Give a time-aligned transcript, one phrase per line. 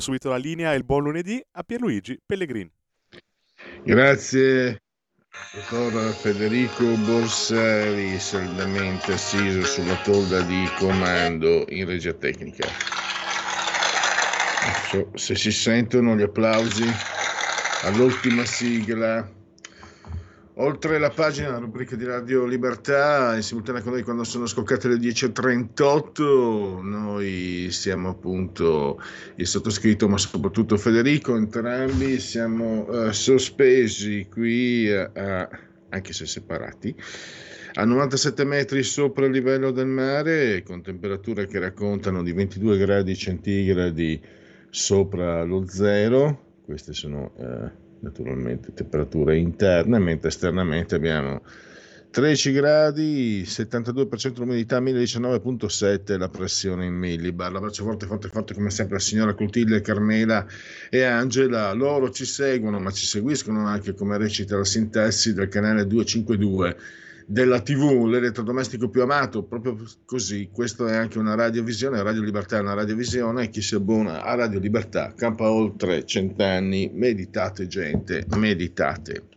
[0.00, 2.70] Subito la linea il buon lunedì a Pierluigi Pellegrini.
[3.84, 4.80] Grazie
[5.70, 12.68] dottor Federico Borsari, saldamente assiso sulla tolda di comando in regia tecnica.
[14.90, 16.84] So se si sentono gli applausi
[17.84, 19.28] all'ultima sigla
[20.62, 24.88] Oltre la pagina, la rubrica di Radio Libertà, in simultanea con noi quando sono scoccate
[24.88, 29.00] le 10.38, noi siamo appunto
[29.36, 35.10] il sottoscritto, ma soprattutto Federico, entrambi siamo uh, sospesi qui, uh,
[35.88, 36.94] anche se separati,
[37.72, 43.16] a 97 metri sopra il livello del mare, con temperature che raccontano di 22 gradi
[43.16, 44.20] centigradi
[44.68, 46.58] sopra lo zero.
[46.66, 47.32] Queste sono...
[48.00, 51.42] Naturalmente temperature interne, mentre esternamente abbiamo
[52.10, 57.52] 13 gradi, 72% l'umidità, 1019.7 la pressione in millibar.
[57.52, 60.44] L'abbraccio forte, forte, forte come sempre la signora Clotilde, Carmela
[60.88, 61.72] e Angela.
[61.72, 66.76] Loro ci seguono, ma ci seguiscono anche come recita la sintessi del canale 252
[67.30, 70.50] della TV, l'elettrodomestico più amato, proprio così.
[70.52, 74.58] Questo è anche una radiovisione, Radio Libertà è una radiovisione chi si abbona a Radio
[74.58, 76.90] Libertà campa oltre cent'anni.
[76.92, 79.28] Meditate gente, meditate.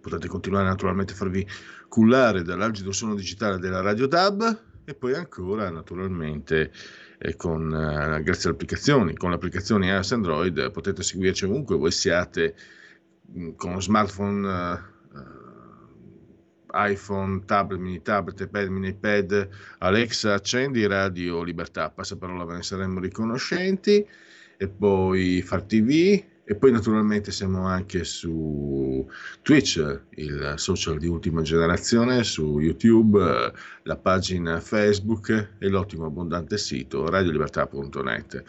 [0.00, 1.44] Potete continuare naturalmente a farvi
[1.88, 6.70] cullare dall'algido suono digitale della Radio DAB e poi ancora naturalmente
[7.18, 11.90] eh, con, eh, grazie alle applicazioni, con le applicazioni iOS Android potete seguirci ovunque voi
[11.90, 12.54] siate
[13.32, 14.87] mh, con smartphone eh,
[16.72, 19.48] iPhone, tablet, mini tablet, iPad, mini iPad,
[19.78, 24.06] Alexa, accendi Radio Libertà, passa parola, ve ne saremmo riconoscenti,
[24.56, 29.06] e poi Far TV, e poi naturalmente siamo anche su
[29.42, 33.52] Twitch, il social di ultima generazione, su YouTube,
[33.82, 38.42] la pagina Facebook e l'ottimo abbondante sito radiolibertà.net.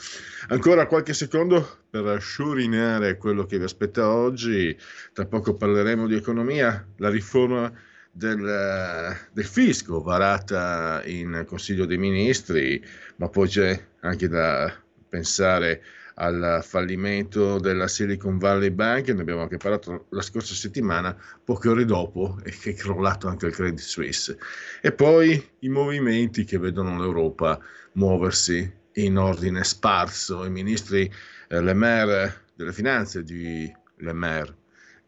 [0.48, 4.74] Ancora qualche secondo per sciorinare quello che vi aspetta oggi.
[5.12, 7.70] Tra poco parleremo di economia, la riforma
[8.12, 12.84] del, del, fisco varata in Consiglio dei Ministri,
[13.18, 14.74] ma poi c'è anche da
[15.08, 15.82] pensare
[16.16, 21.86] al fallimento della Silicon Valley Bank, ne abbiamo anche parlato la scorsa settimana, poche ore
[21.86, 24.38] dopo, e che è crollato anche il Credit Suisse.
[24.82, 27.60] E poi i movimenti che vedono l'Europa
[27.94, 31.10] muoversi in ordine sparso, i ministri
[31.48, 34.59] eh, Le Maire delle finanze di Le Maire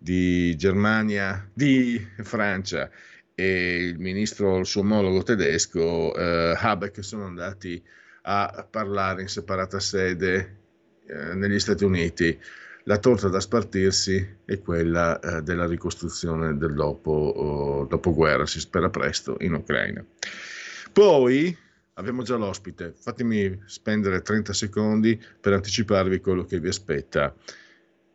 [0.04, 2.90] di Germania, di Francia
[3.36, 7.82] e il ministro, il suo omologo tedesco, eh, Habeck, sono andati
[8.24, 10.58] a parlare in separata sede
[11.06, 12.36] eh, negli Stati Uniti.
[12.86, 18.90] La torta da spartirsi è quella eh, della ricostruzione del dopo, oh, dopoguerra, si spera
[18.90, 20.04] presto, in Ucraina.
[20.92, 21.56] Poi
[21.94, 27.36] abbiamo già l'ospite, fatemi spendere 30 secondi per anticiparvi quello che vi aspetta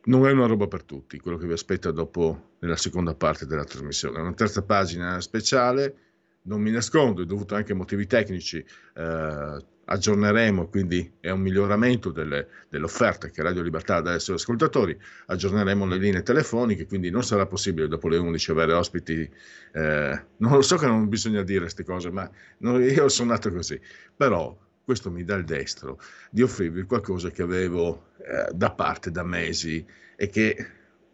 [0.07, 3.63] non è una roba per tutti, quello che vi aspetta dopo nella seconda parte della
[3.63, 4.19] trasmissione.
[4.19, 5.95] Una terza pagina speciale,
[6.43, 8.63] non mi nascondo, è dovuto anche a motivi tecnici,
[8.95, 14.97] eh, aggiorneremo, quindi è un miglioramento delle, dell'offerta che Radio Libertà dà ai suoi ascoltatori,
[15.27, 19.29] aggiorneremo le linee telefoniche, quindi non sarà possibile dopo le 11 avere ospiti,
[19.73, 22.29] eh, non lo so che non bisogna dire queste cose, ma
[22.59, 23.79] non, io sono nato così,
[24.15, 24.57] però
[24.87, 25.99] questo mi dà il destro
[26.29, 29.85] di offrirvi qualcosa che avevo eh, da parte da mesi
[30.15, 30.67] e che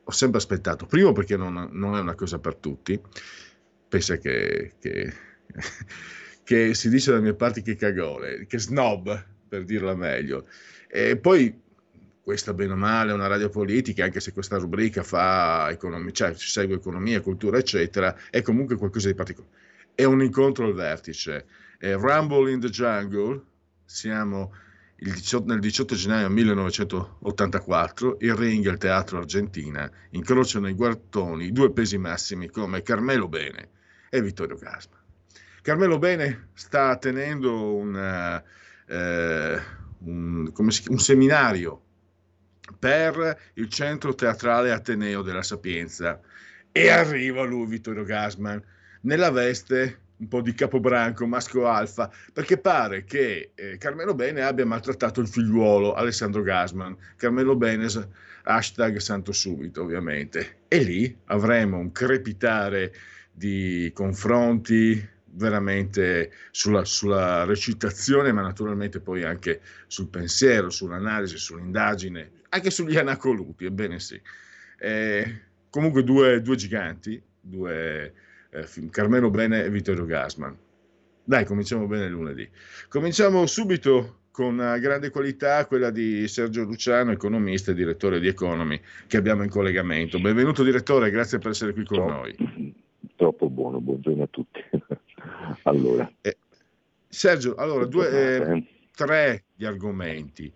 [0.04, 0.86] ho sempre aspettato.
[0.86, 3.02] Primo perché non, non è una cosa per tutti,
[3.88, 5.12] pensa che, che,
[6.44, 10.48] che, si dice dalle mie parti che cagole, che snob per dirla meglio.
[10.88, 11.60] E poi
[12.22, 16.36] questa bene o male è una radio politica, anche se questa rubrica fa economia, cioè
[16.36, 19.56] segue economia, cultura, eccetera, è comunque qualcosa di particolare.
[19.96, 21.48] È un incontro al vertice.
[21.80, 23.52] Rumble in the Jungle,
[23.86, 24.52] siamo
[25.04, 31.98] 18, nel 18 gennaio 1984, il ring al Teatro Argentina incrociano i guartoni due pesi
[31.98, 33.70] massimi come Carmelo Bene
[34.10, 35.02] e Vittorio Gasma.
[35.62, 38.42] Carmelo Bene sta tenendo una,
[38.86, 39.62] eh,
[40.00, 41.82] un, si, un, seminario
[42.80, 46.20] per il centro teatrale Ateneo della Sapienza.
[46.72, 48.62] E arriva lui, Vittorio Gasman,
[49.02, 54.66] nella veste un po' di capobranco, maschio alfa, perché pare che eh, Carmelo Bene abbia
[54.66, 56.96] maltrattato il figliuolo Alessandro Gasman.
[57.16, 57.88] Carmelo Bene,
[58.44, 60.62] hashtag santo subito ovviamente.
[60.68, 62.94] E lì avremo un crepitare
[63.32, 72.70] di confronti veramente sulla, sulla recitazione, ma naturalmente poi anche sul pensiero, sull'analisi, sull'indagine, anche
[72.70, 74.20] sugli anacoluti, ebbene sì.
[74.78, 78.14] Eh, comunque due, due giganti, due
[78.54, 80.56] eh, Carmelo Bene e Vittorio Gasman.
[81.26, 82.48] Dai, cominciamo bene lunedì.
[82.90, 89.18] Cominciamo subito con grande qualità quella di Sergio Luciano, economista e direttore di Economy, che
[89.18, 90.20] abbiamo in collegamento.
[90.20, 92.76] Benvenuto direttore, grazie per essere qui con troppo, noi.
[93.16, 94.60] Troppo buono, buongiorno a tutti.
[95.64, 96.12] allora.
[96.20, 96.38] Eh,
[97.08, 98.64] Sergio, allora, due, eh,
[98.96, 100.52] tre gli argomenti.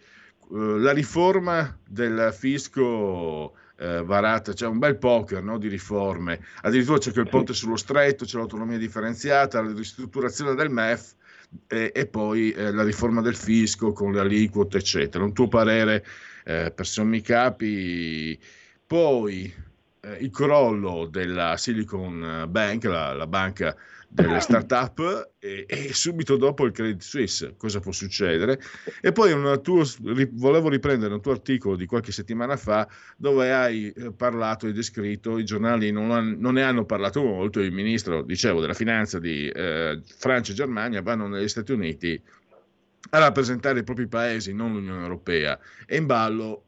[0.49, 6.97] Uh, la riforma del fisco eh, varata, c'è un bel poker no, di riforme, addirittura
[6.97, 11.13] c'è quel ponte sullo stretto, c'è l'autonomia differenziata, la ristrutturazione del MEF
[11.67, 15.23] e, e poi eh, la riforma del fisco con le aliquote, eccetera.
[15.23, 16.05] Un tuo parere
[16.43, 18.39] eh, per sommi capi,
[18.85, 19.53] poi
[19.99, 23.75] eh, il crollo della Silicon Bank, la, la banca
[24.09, 28.59] delle start-up e, e, subito dopo il Credit Suisse, cosa può succedere?
[29.01, 29.83] E poi tuo,
[30.31, 32.87] volevo riprendere un tuo articolo di qualche settimana fa
[33.17, 37.59] dove hai eh, parlato e descritto, i giornali non, hanno, non ne hanno parlato molto,
[37.59, 42.21] il ministro, dicevo, della finanza di eh, Francia e Germania vanno negli Stati Uniti
[43.09, 46.63] a rappresentare i propri paesi, non l'Unione Europea, e in ballo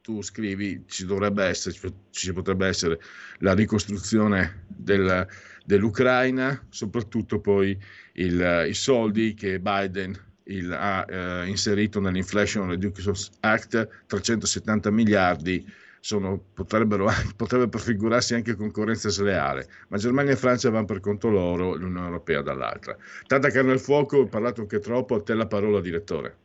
[0.00, 1.76] tu scrivi ci dovrebbe essere,
[2.10, 3.00] ci potrebbe essere
[3.38, 5.26] la ricostruzione del
[5.66, 7.76] dell'Ucraina, soprattutto poi
[8.14, 15.66] il, i soldi che Biden il, ha eh, inserito nell'Inflation Reduction Act, 370 miliardi,
[15.98, 21.74] sono, potrebbero, potrebbe prefigurarsi anche concorrenza sleale, ma Germania e Francia vanno per conto loro,
[21.74, 22.96] l'Unione Europea dall'altra.
[23.26, 26.36] Tanta carne al fuoco, ho parlato anche troppo, a te la parola direttore.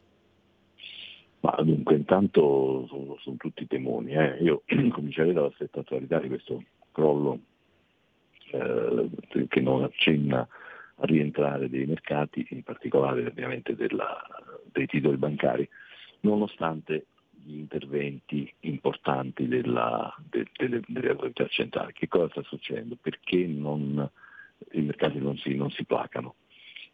[1.41, 4.13] Ma dunque, intanto sono, sono tutti temoni.
[4.13, 4.37] Eh.
[4.41, 4.63] Io
[4.93, 7.39] comincerei dalla stretta attualità di questo crollo
[8.51, 14.21] eh, che non accenna a rientrare dei mercati, in particolare ovviamente della,
[14.71, 15.67] dei titoli bancari,
[16.21, 17.05] nonostante
[17.43, 21.93] gli interventi importanti della, de, delle, delle, autorità centrali.
[21.93, 22.97] Che cosa sta succedendo?
[23.01, 24.07] Perché non,
[24.71, 26.35] i mercati non si, non si placano?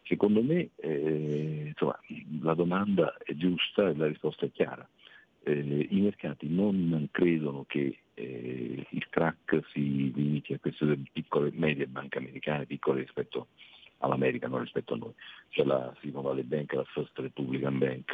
[0.04, 1.98] Secondo me eh, insomma,
[2.40, 4.88] la domanda è giusta e la risposta è chiara.
[5.42, 11.52] Eh, I mercati non credono che eh, il crack si limiti a queste piccole e
[11.54, 13.48] medie banche americane, piccole rispetto
[13.98, 15.12] all'America, non rispetto a noi.
[15.50, 18.12] C'è la Silicon Valley Bank, la First Republican Bank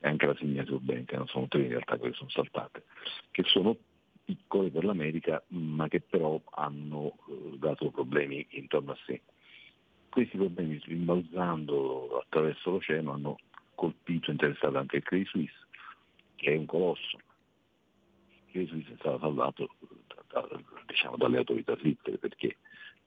[0.00, 2.84] e anche la Signature Bank, non sono tre in realtà quelle sono saltate,
[3.30, 3.76] che sono
[4.24, 9.22] piccole per l'America ma che però hanno eh, dato problemi intorno a sé.
[10.08, 13.38] Questi problemi rimbalzando attraverso l'oceano hanno
[13.74, 15.66] colpito e interessato anche il Credit Suisse,
[16.36, 17.18] che è un colosso,
[18.50, 19.68] Credit è stato salvato
[20.06, 22.56] da, da, diciamo, dalle autorità svizzere perché?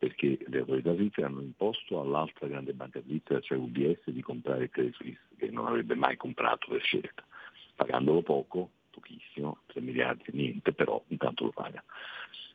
[0.02, 4.72] perché le autorità svizzere hanno imposto all'altra grande banca svizzera, cioè UBS, di comprare il
[4.72, 7.24] Credit Suisse, che non avrebbe mai comprato per scelta,
[7.76, 11.84] pagandolo poco, pochissimo, 3 miliardi, niente, però intanto lo paga.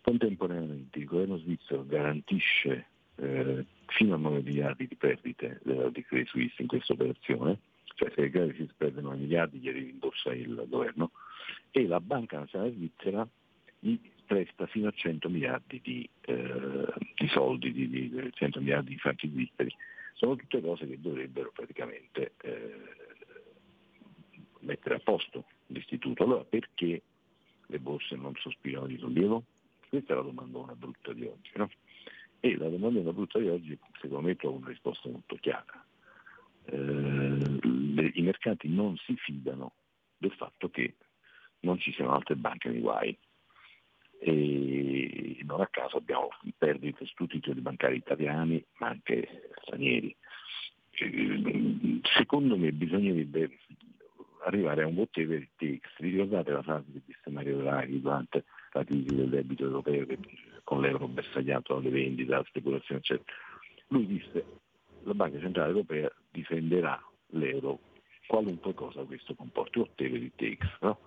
[0.02, 6.26] Contemporaneamente il governo svizzero garantisce eh, fino a 9 miliardi di perdite eh, di Credit
[6.26, 7.60] Suisse in questa operazione,
[7.94, 11.12] cioè se il Credit Suisse perde 9 miliardi glieli rimborsa il governo,
[11.70, 13.28] e la Banca Nazionale Svizzera
[13.78, 18.98] gli presta fino a 100 miliardi di, eh, di soldi, di, di, 100 miliardi di
[18.98, 19.74] franchi svizzeri.
[20.14, 22.80] Sono tutte cose che dovrebbero praticamente eh,
[24.60, 26.24] mettere a posto l'istituto.
[26.24, 27.02] Allora perché
[27.66, 29.44] le borse non sospirano di sollievo?
[29.88, 31.50] Questa è la domanda brutta di oggi.
[31.54, 31.70] No?
[32.40, 35.84] E la domanda brutta di oggi secondo me trova una risposta molto chiara.
[36.64, 39.74] Eh, le, I mercati non si fidano
[40.18, 40.94] del fatto che
[41.66, 43.18] non ci siano altre banche nei guai
[44.20, 50.16] e non a caso abbiamo perdite su titoli bancari italiani ma anche stranieri.
[52.16, 53.58] Secondo me bisognerebbe
[54.44, 55.92] arrivare a un whatever it takes.
[55.98, 60.18] Vi ricordate la frase che disse Mario Draghi durante la crisi del debito europeo che
[60.62, 63.36] con l'euro bersagliato alle vendite, alla speculazione, eccetera.
[63.88, 64.44] Lui disse
[65.02, 67.80] la Banca Centrale Europea difenderà l'euro
[68.26, 70.68] qualunque cosa questo comporti, whatever it takes.
[70.80, 70.98] No?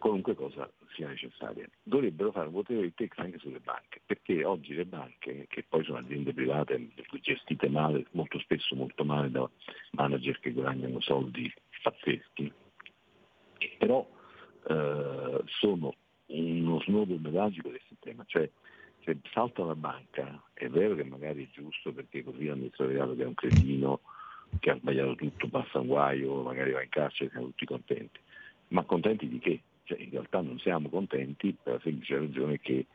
[0.00, 1.68] Qualunque cosa sia necessaria.
[1.82, 5.84] Dovrebbero fare un potere di tax anche sulle banche, perché oggi le banche, che poi
[5.84, 6.88] sono aziende private
[7.20, 9.48] gestite male, molto spesso molto male da
[9.92, 11.52] manager che guadagnano soldi
[11.82, 12.52] pazzeschi,
[13.78, 14.04] però
[14.68, 15.94] eh, sono
[16.26, 18.48] uno snodo magico del sistema, cioè
[19.04, 23.26] se salta la banca è vero che magari è giusto perché così l'amministratore che è
[23.26, 24.00] un cretino
[24.58, 28.18] che ha sbagliato tutto, passa un guaio, magari va in carcere, siamo tutti contenti.
[28.68, 29.60] Ma contenti di che?
[29.90, 32.86] Cioè, in realtà non siamo contenti per la semplice ragione che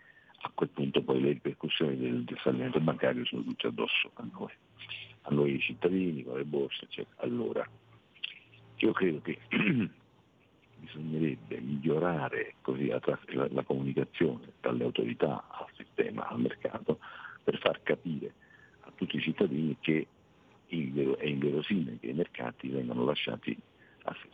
[0.43, 4.53] a quel punto poi le ripercussioni del, del fallimento bancario sono tutte addosso a noi,
[5.23, 7.21] a noi cittadini, con le borse, eccetera.
[7.23, 7.67] Allora,
[8.77, 9.39] io credo che
[10.79, 16.99] bisognerebbe migliorare così la, la, la, comunicazione dalle autorità al sistema, al mercato,
[17.43, 18.33] per far capire
[18.81, 20.07] a tutti i cittadini che
[20.67, 23.57] è inverosimile che i mercati vengano lasciati
[24.03, 24.29] a se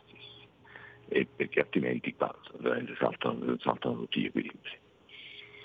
[1.12, 2.34] stessi, e perché altrimenti qua
[2.98, 4.78] saltano, saltano tutti gli equilibri.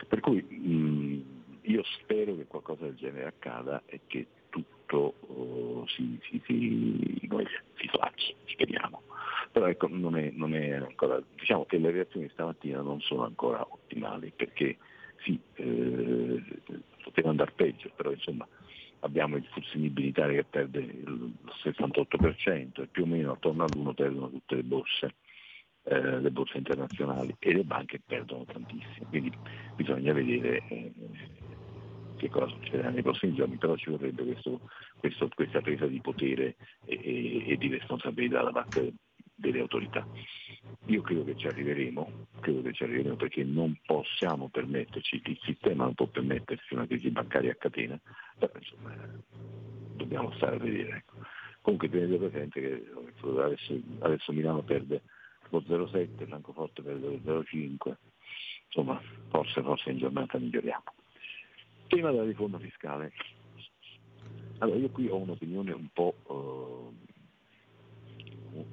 [0.07, 1.23] Per cui mh,
[1.61, 7.29] io spero che qualcosa del genere accada e che tutto oh, si, si, si,
[7.75, 9.01] si flacci, speriamo.
[9.51, 13.65] Però ecco, non è, non è ancora, diciamo che le reazioni stamattina non sono ancora
[13.67, 14.77] ottimali perché
[15.23, 16.43] sì, eh,
[17.03, 18.47] poteva andare peggio, però insomma
[18.99, 21.31] abbiamo il Fuzzini militare che perde il
[21.63, 25.15] 68% e più o meno attorno all'1 perdono tutte le borse,
[25.89, 29.31] eh, le borse internazionali e le banche perdono tantissimo, quindi
[29.75, 30.91] bisogna vedere eh,
[32.17, 34.61] che cosa succederà nei prossimi giorni, però ci vorrebbe questo,
[34.97, 38.93] questo, questa presa di potere e, e, e di responsabilità da parte
[39.33, 40.05] delle autorità.
[40.87, 45.85] Io credo che ci arriveremo, credo che ci arriveremo perché non possiamo permetterci, il sistema
[45.85, 47.99] non può permettersi una crisi bancaria a catena,
[48.37, 48.93] però insomma
[49.95, 50.97] dobbiamo stare a vedere.
[50.97, 51.13] Ecco.
[51.61, 52.83] Comunque tenete presente che
[53.39, 55.01] adesso, adesso Milano perde
[55.49, 57.95] lo 0,7, Francoforte lo 0,5,
[58.65, 60.83] insomma forse, forse in giornata miglioriamo.
[61.87, 63.13] Tema della riforma fiscale.
[64.59, 66.15] Allora io qui ho un'opinione un po'...
[66.23, 67.05] Uh,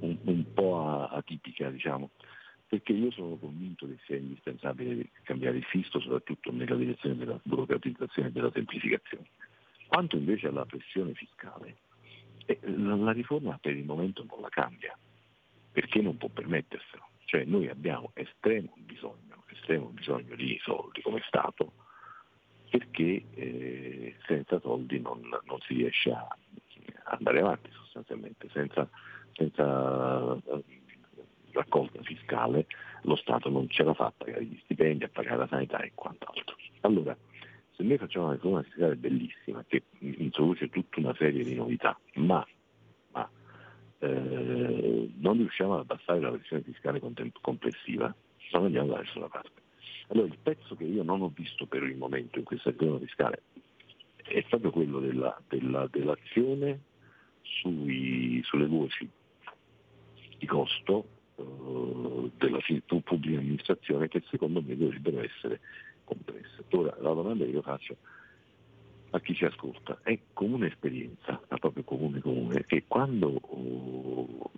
[0.01, 2.11] un, un po' atipica, diciamo,
[2.67, 8.29] perché io sono convinto che sia indispensabile cambiare il fisto, soprattutto nella direzione della burocratizzazione
[8.29, 9.27] e della semplificazione.
[9.87, 11.77] Quanto invece alla pressione fiscale,
[12.47, 14.97] eh, la, la riforma per il momento non la cambia,
[15.75, 17.03] perché non può permetterselo.
[17.25, 21.73] Cioè noi abbiamo estremo bisogno, estremo bisogno di soldi come Stato,
[22.71, 26.27] perché eh, senza soldi non, non, si riesce a
[27.05, 28.89] andare avanti sostanzialmente, senza
[29.35, 30.65] senza eh,
[31.51, 32.67] raccolta fiscale
[33.03, 35.93] lo Stato non ce la fa a pagare gli stipendi, a pagare la sanità e
[35.95, 36.57] quant'altro.
[36.83, 37.17] Allora,
[37.73, 42.37] se noi facciamo una riforma fiscale bellissima che introduce tutta una serie di novità, ma,
[42.37, 42.47] ma
[44.05, 47.01] eh, non riusciamo ad abbassare la pressione fiscale
[47.41, 48.15] complessiva,
[48.53, 49.63] non andiamo da nessuna parte.
[50.09, 53.43] Allora il pezzo che io non ho visto per il momento in questa riforma fiscale
[54.17, 56.81] è proprio quello della, della, dell'azione
[57.43, 59.09] sui, sulle voci
[60.39, 61.07] di costo
[61.37, 62.59] eh, della
[63.03, 65.61] pubblica amministrazione che secondo me dovrebbero essere
[66.05, 66.65] complesse.
[66.71, 67.97] Ora la domanda che io faccio
[69.15, 74.51] a chi ci ascolta è comune esperienza, ma proprio comune comune, che quando uh,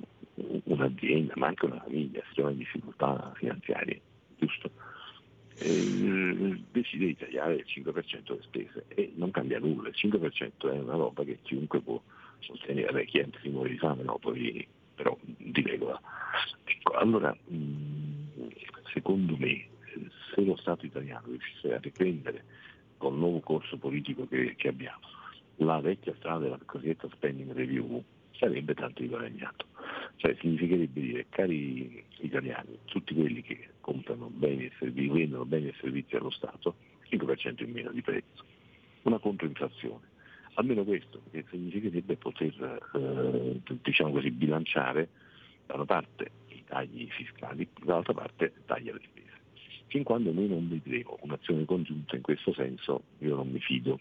[0.64, 4.00] un'azienda, ma anche una famiglia si trova in difficoltà finanziarie,
[4.38, 4.70] giusto?
[5.58, 10.78] Eh, decide di tagliare il 5% delle spese e non cambia nulla, il 5% è
[10.78, 12.00] una roba che chiunque può
[12.38, 16.00] sostenere, vabbè, chi è si muore di fame, no, poi però di regola.
[16.64, 18.48] Ecco, allora, mh,
[18.92, 19.66] secondo me,
[20.34, 22.44] se lo Stato italiano riuscisse a riprendere
[22.96, 25.00] con il nuovo corso politico che, che abbiamo
[25.60, 29.66] la vecchia strada della cosiddetta spending review, sarebbe tanto riguadagnato.
[30.16, 35.74] Cioè significherebbe dire, cari italiani, tutti quelli che comprano beni e servizi, vendono beni e
[35.80, 36.76] servizi allo Stato,
[37.08, 38.44] 5% in meno di prezzo,
[39.02, 40.14] una controinflazione
[40.56, 45.08] almeno questo, che significherebbe poter eh, diciamo così, bilanciare
[45.66, 49.36] da una parte i tagli fiscali, dall'altra parte tagli alle spese.
[49.88, 54.00] Fin quando noi non vedremo un'azione congiunta in questo senso, io non mi fido.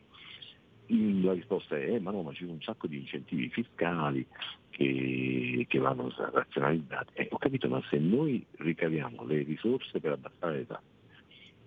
[0.87, 4.25] La risposta è, eh, ma no, ma ci sono un sacco di incentivi fiscali
[4.69, 7.13] che, che vanno razionalizzati.
[7.13, 10.93] Eh, ho capito, ma se noi ricaviamo le risorse per abbassare le tasse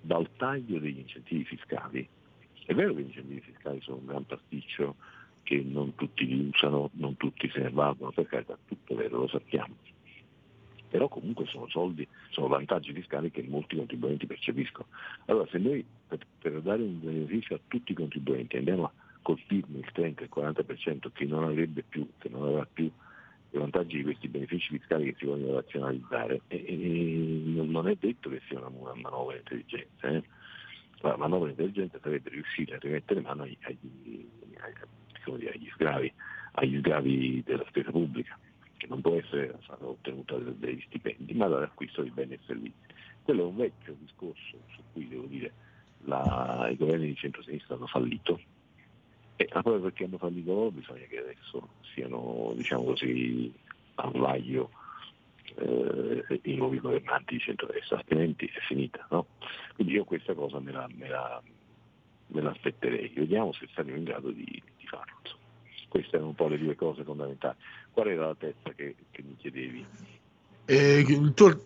[0.00, 2.08] dal taglio degli incentivi fiscali,
[2.64, 4.96] è vero che gli incentivi fiscali sono un gran pasticcio
[5.42, 9.28] che non tutti li usano, non tutti se ne valgono, per carità, tutto vero, lo
[9.28, 9.74] sappiamo.
[10.88, 14.88] Però comunque sono soldi, sono vantaggi fiscali che molti contribuenti percepiscono.
[15.26, 18.92] Allora se noi per, per dare un beneficio a tutti i contribuenti andiamo a
[19.22, 22.90] colpirne il 30 il 40% che non avrebbe più, che non avrà più
[23.50, 28.28] i vantaggi di questi benefici fiscali che si vogliono razionalizzare, e, e, non è detto
[28.28, 30.08] che sia una, una manovra intelligente.
[30.08, 30.22] Eh?
[31.00, 34.26] la manovra intelligente sarebbe riuscire a rimettere mano agli, agli,
[34.58, 36.12] agli, sgravi,
[36.52, 38.38] agli sgravi della spesa pubblica.
[38.78, 42.76] Che non può essere ottenuta dagli stipendi, ma dall'acquisto di beni e servizi.
[43.22, 45.52] Quello è un vecchio discorso su cui devo dire
[46.04, 48.40] la, i governi di centro-sinistra hanno fallito
[49.36, 53.52] e proprio perché hanno fallito loro bisogna che adesso siano diciamo così
[53.96, 54.70] al vaglio
[55.56, 59.06] eh, i nuovi governanti di centro-destra, altrimenti è finita.
[59.10, 59.26] No?
[59.74, 61.42] Quindi io questa cosa me la, me la,
[62.28, 65.37] me la aspetterei, vediamo se saremo in grado di, di farlo.
[65.88, 67.56] Queste erano un po' le due cose fondamentali.
[67.90, 69.86] Qual era la terza che, che mi chiedevi?
[70.66, 71.58] Eh, il, tuo,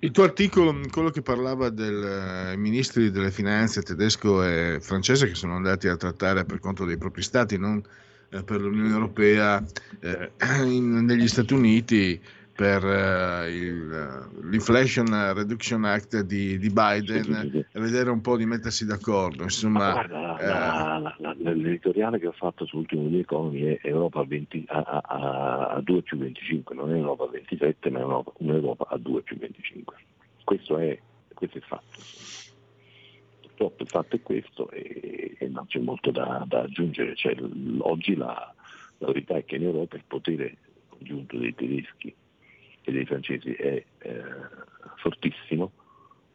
[0.00, 5.34] il, tuo, articolo, quello che parlava dei eh, ministri delle finanze tedesco e francese che
[5.34, 7.82] sono andati a trattare per conto dei propri stati, non
[8.30, 9.64] eh, per l'Unione Europea,
[10.00, 10.30] eh,
[10.66, 12.20] in, negli Stati Uniti
[12.58, 18.84] per uh, il, l'Inflation Reduction Act di, di Biden e vedere un po' di mettersi
[18.84, 19.44] d'accordo.
[19.44, 24.24] Insomma, guarda, eh, la, la, la, l'editoriale che ho fatto sull'ultimo di Economy è Europa
[24.24, 28.86] 20, a, a, a, 2 più 25, non è Europa 27 ma è Europa, un'Europa
[28.88, 29.96] a 2 più 25.
[30.42, 30.98] Questo è,
[31.34, 32.00] questo è il fatto.
[33.42, 37.14] Purtroppo il fatto è questo e, e non c'è molto da, da aggiungere.
[37.14, 37.36] Cioè,
[37.78, 38.52] oggi la,
[38.98, 40.56] la verità è che in Europa il potere
[40.88, 42.12] congiunto dei tedeschi
[42.88, 44.22] e dei francesi è eh,
[44.96, 45.72] fortissimo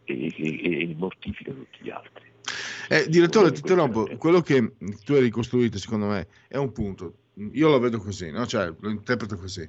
[0.03, 2.31] e, e, e, mortifica tutti gli altri.
[2.89, 7.13] Eh, direttore, ti interrompo, quello che tu hai ricostruito secondo me è un punto,
[7.53, 8.45] io lo vedo così, no?
[8.45, 9.67] cioè, lo interpreto così.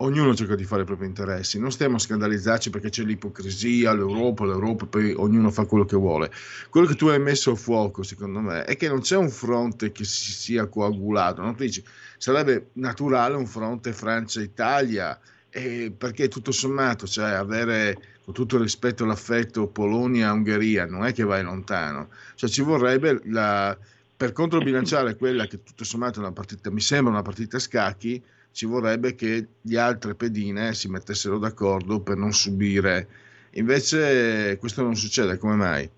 [0.00, 4.44] Ognuno cerca di fare i propri interessi, non stiamo a scandalizzarci perché c'è l'ipocrisia, l'Europa,
[4.44, 6.30] l'Europa, poi ognuno fa quello che vuole.
[6.68, 9.92] Quello che tu hai messo a fuoco, secondo me, è che non c'è un fronte
[9.92, 11.40] che si sia coagulato.
[11.40, 11.54] No?
[11.54, 11.82] Tu dici,
[12.18, 15.18] sarebbe naturale un fronte Francia-Italia,
[15.56, 21.14] eh, perché tutto sommato, cioè avere con tutto il rispetto e l'affetto Polonia-Ungheria non è
[21.14, 23.76] che vai lontano, cioè ci vorrebbe la,
[24.14, 28.22] per controbilanciare quella che tutto sommato è una partita, mi sembra una partita a scacchi,
[28.52, 33.08] ci vorrebbe che le altre pedine si mettessero d'accordo per non subire.
[33.52, 35.90] Invece questo non succede, come mai?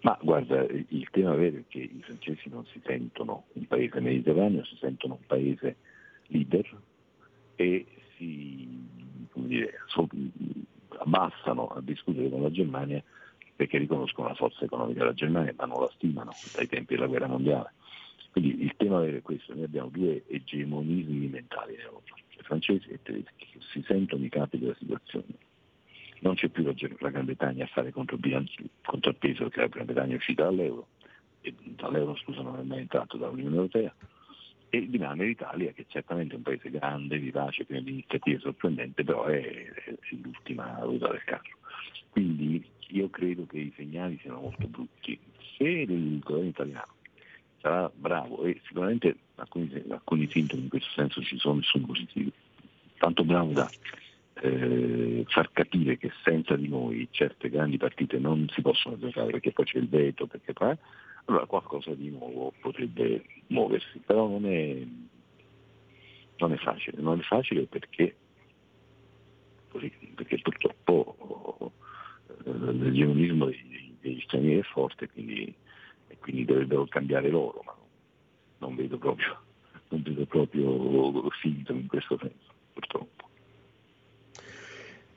[0.00, 4.64] Ma guarda, il tema vero è che i francesi non si sentono un paese mediterraneo,
[4.64, 5.76] si sentono un paese
[6.28, 6.66] leader
[7.56, 7.86] e
[8.20, 8.68] si
[9.32, 9.72] dire,
[10.98, 13.02] abbassano a discutere con la Germania
[13.56, 17.26] perché riconoscono la forza economica della Germania ma non la stimano dai tempi della guerra
[17.26, 17.72] mondiale.
[18.30, 23.00] Quindi il tema è questo, noi abbiamo due egemonismi mentali in Europa, cioè francesi e
[23.02, 25.26] tedeschi, che si sentono i capi della situazione.
[26.20, 30.16] Non c'è più la, la Gran Bretagna a fare contrappeso perché la Gran Bretagna è
[30.16, 30.86] uscita dall'euro,
[31.40, 33.92] e dall'euro scusa non è mai entrato dall'Unione Europea,
[34.70, 39.24] e rimane l'Italia che è certamente un paese grande, vivace, pieno di iniziative sorprendente, però
[39.24, 41.58] è, è, l'ultima ruota del carro.
[42.08, 45.18] Quindi io credo che i segnali siano molto brutti.
[45.56, 46.94] Se il governo italiano
[47.60, 52.32] sarà bravo e sicuramente alcuni, alcuni sintomi in questo senso ci sono sono positivi,
[52.96, 53.68] tanto bravo da
[54.42, 59.52] eh, far capire che senza di noi certe grandi partite non si possono giocare perché
[59.52, 60.76] poi c'è il veto, perché poi
[61.26, 64.82] allora qualcosa di nuovo potrebbe muoversi, però non è,
[66.38, 68.16] non è facile, non è facile perché,
[69.68, 71.72] perché purtroppo
[72.44, 75.54] eh, l'egemonismo degli, degli stranieri è forte quindi,
[76.08, 77.76] e quindi dovrebbero cambiare loro, ma
[78.58, 79.38] non vedo proprio,
[79.88, 83.19] non vedo proprio sintomi in questo senso, purtroppo.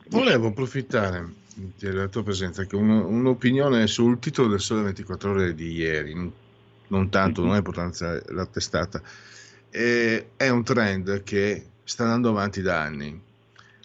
[0.10, 5.72] Volevo approfittare della tua presenza, che un, un'opinione sul titolo del Sole 24 Ore di
[5.72, 6.32] ieri,
[6.88, 9.02] non tanto, non ha importanza la testata,
[9.70, 13.20] è, è un trend che sta andando avanti da anni.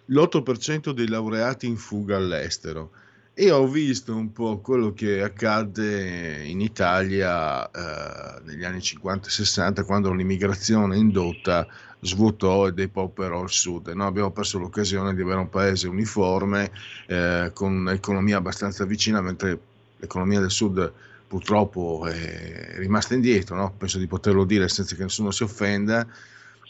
[0.07, 2.91] L'8% dei laureati in fuga all'estero.
[3.35, 9.85] E ho visto un po' quello che accadde in Italia eh, negli anni 50 60
[9.85, 11.65] quando l'immigrazione indotta
[12.01, 13.89] svuotò e depauperò il sud.
[13.89, 14.07] No?
[14.07, 16.71] Abbiamo perso l'occasione di avere un paese uniforme
[17.07, 19.59] eh, con un'economia abbastanza vicina, mentre
[19.97, 20.93] l'economia del sud
[21.27, 23.75] purtroppo è rimasta indietro, no?
[23.77, 26.07] penso di poterlo dire senza che nessuno si offenda.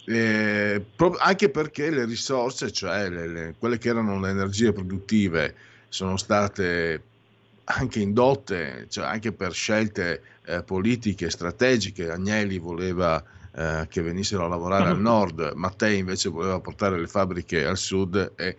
[0.05, 0.83] Eh,
[1.19, 5.55] anche perché le risorse, cioè le, le, quelle che erano le energie produttive,
[5.89, 7.03] sono state
[7.65, 12.11] anche indotte, cioè anche per scelte eh, politiche, strategiche.
[12.11, 13.23] Agnelli voleva
[13.55, 18.33] eh, che venissero a lavorare al nord, Mattei invece voleva portare le fabbriche al sud
[18.37, 18.57] e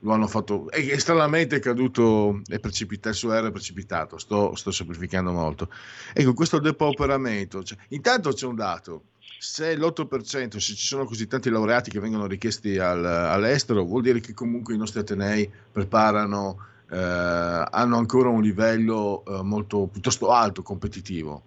[0.00, 0.70] lo hanno fatto.
[0.70, 4.18] E stranamente è caduto il suo aereo è precipitato.
[4.18, 5.68] Sto, sto semplificando molto.
[6.12, 9.02] Ecco questo depauperamento cioè, intanto c'è un dato.
[9.38, 14.20] Se l'8% se ci sono così tanti laureati che vengono richiesti al, all'estero vuol dire
[14.20, 16.58] che comunque i nostri atenei preparano
[16.90, 21.42] eh, hanno ancora un livello eh, molto piuttosto alto competitivo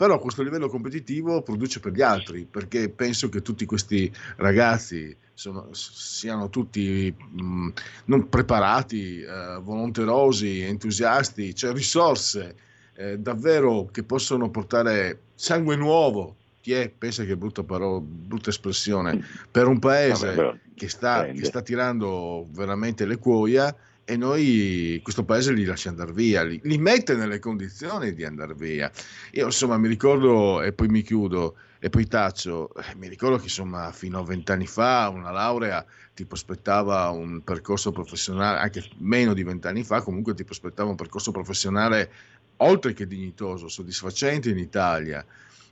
[0.00, 5.68] però questo livello competitivo produce per gli altri, perché penso che tutti questi ragazzi, sono,
[5.72, 7.68] siano tutti mh,
[8.06, 12.56] non preparati, eh, volonterosi, entusiasti, cioè risorse
[12.94, 16.36] eh, davvero che possono portare sangue nuovo.
[16.62, 16.88] Chi è?
[16.88, 22.46] Pensa che brutta parola, brutta espressione, per un paese Vabbè, che, sta, che sta tirando
[22.52, 23.76] veramente le cuoia
[24.10, 28.54] e noi questo paese li lascia andare via, li, li mette nelle condizioni di andare
[28.54, 28.90] via.
[29.34, 33.44] Io insomma mi ricordo, e poi mi chiudo, e poi taccio, eh, mi ricordo che
[33.44, 39.44] insomma fino a vent'anni fa una laurea ti prospettava un percorso professionale, anche meno di
[39.44, 42.10] vent'anni fa comunque ti prospettava un percorso professionale
[42.56, 45.24] oltre che dignitoso, soddisfacente in Italia.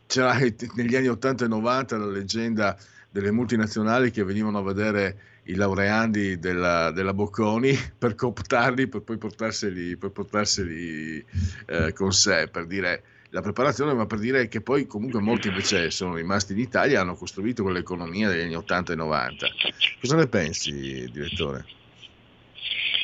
[0.06, 0.38] C'era
[0.76, 2.78] negli anni 80 e 90 la leggenda
[3.10, 9.18] delle multinazionali che venivano a vedere i laureandi della, della Bocconi per cooptarli, per poi
[9.18, 11.24] portarseli, per portarseli
[11.66, 15.90] eh, con sé, per dire la preparazione, ma per dire che poi comunque molti invece
[15.90, 19.46] sono rimasti in Italia hanno costruito quell'economia degli anni 80 e 90.
[20.00, 21.64] Cosa ne pensi, direttore?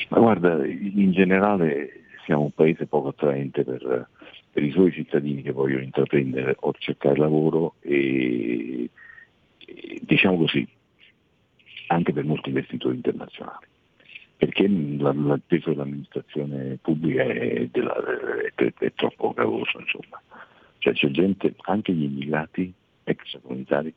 [0.09, 4.07] Ma guarda, in generale siamo un paese poco attraente per,
[4.51, 8.89] per i suoi cittadini che vogliono intraprendere o cercare lavoro e
[10.01, 10.67] diciamo così,
[11.87, 13.65] anche per molti investitori internazionali
[14.37, 17.95] perché il peso dell'amministrazione pubblica è, della,
[18.53, 19.79] è, è troppo gravoso.
[19.79, 20.21] Insomma.
[20.79, 23.93] Cioè, c'è gente, anche gli immigrati extracomunitari,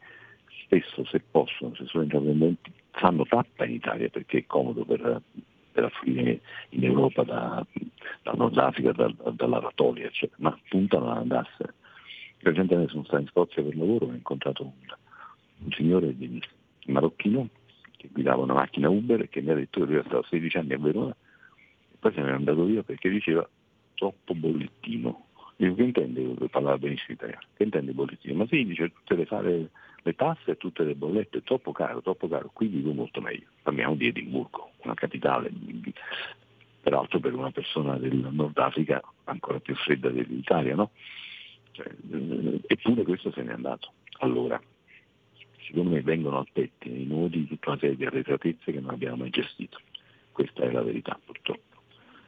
[0.65, 5.21] spesso se possono, se sono intraprendenti, fanno tappa in Italia perché è comodo per,
[5.73, 7.67] per affluire in Europa da,
[8.23, 11.75] dal Nord Africa, da, dall'Anatolia, eccetera, ma puntano ad andarsene.
[12.41, 14.73] Recentemente sono stato in Scozia per lavoro e ho incontrato un,
[15.65, 16.15] un signore
[16.87, 17.49] marocchino
[17.99, 20.57] che guidava una macchina Uber e che mi ha detto che lui era stato 16
[20.57, 23.47] anni a Verona e poi se n'era andato via perché diceva
[23.95, 25.27] troppo bollettino.
[25.57, 26.49] Dico, che intende?
[26.49, 27.43] Parlava benissimo italiano.
[27.57, 28.35] Che intende bollettino?
[28.35, 29.71] Ma sì, dice tutte le, fare,
[30.03, 32.51] le tasse e tutte le bollette, troppo caro, troppo caro.
[32.53, 33.49] Qui vivo molto meglio.
[33.63, 35.51] Parliamo di Edimburgo, una capitale,
[36.81, 40.93] peraltro per una persona del Nord Africa ancora più fredda dell'Italia, no?
[41.73, 41.93] Cioè,
[42.67, 43.93] eppure questo se n'è andato.
[44.21, 44.61] Allora,
[45.69, 49.17] secondo me vengono al pettine i nodi tutta una serie di arretratezze che non abbiamo
[49.17, 49.79] mai gestito.
[50.33, 51.83] Questa è la verità purtroppo.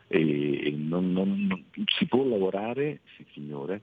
[0.09, 3.81] E, non, non, non, si può lavorare, sì signore,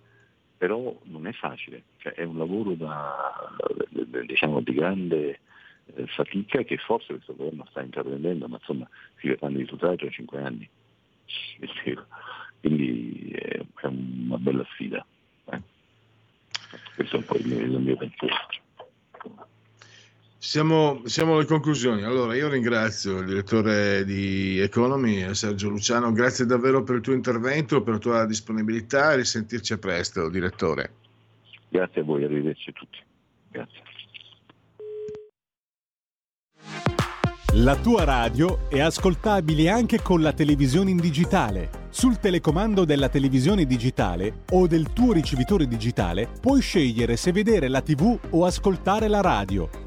[0.58, 3.56] però non è facile, cioè, è un lavoro da,
[4.26, 5.40] diciamo, di grande
[5.96, 8.88] eh, fatica che forse questo governo sta intraprendendo, ma insomma
[9.20, 10.70] si vedranno i risultati tra cinque anni.
[12.60, 15.06] Quindi è, è una bella sfida.
[15.52, 15.62] Eh.
[16.96, 18.36] Questo è un po' il mio, il mio pensiero.
[20.48, 22.04] Siamo, siamo, alle conclusioni.
[22.04, 26.14] Allora, io ringrazio il direttore di Economy, Sergio Luciano.
[26.14, 30.92] Grazie davvero per il tuo intervento, per la tua disponibilità e risentirci a presto, direttore.
[31.68, 32.98] Grazie a voi, arrivederci a tutti.
[33.52, 33.82] Grazie.
[37.56, 41.88] La tua radio è ascoltabile anche con la televisione in digitale.
[41.90, 47.82] Sul telecomando della televisione digitale o del tuo ricevitore digitale puoi scegliere se vedere la
[47.82, 49.87] TV o ascoltare la radio.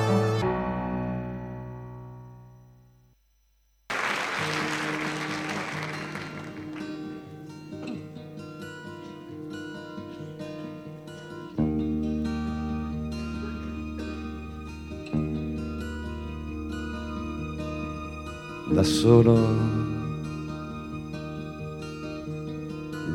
[19.01, 19.35] Solo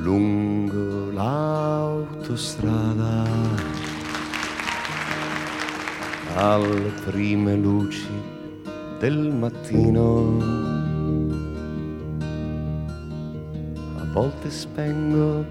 [0.03, 3.23] lungo l'autostrada
[6.35, 8.09] alle prime luci
[8.99, 10.39] del mattino.
[13.97, 15.45] A volte spengo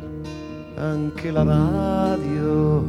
[0.76, 2.84] anche la radio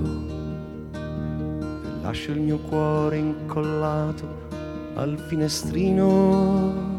[1.55, 4.27] e lascio il mio cuore incollato
[4.97, 6.96] al finestrino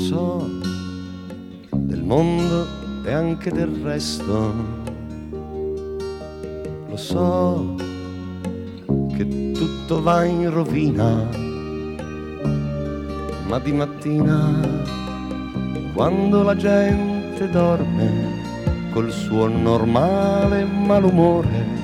[0.00, 0.48] so,
[1.70, 2.66] del mondo
[3.04, 4.54] e anche del resto.
[6.88, 7.74] Lo so
[9.14, 11.28] che tutto va in rovina,
[13.46, 14.58] ma di mattina,
[15.92, 18.38] quando la gente dorme
[18.92, 21.78] col suo normale malumore,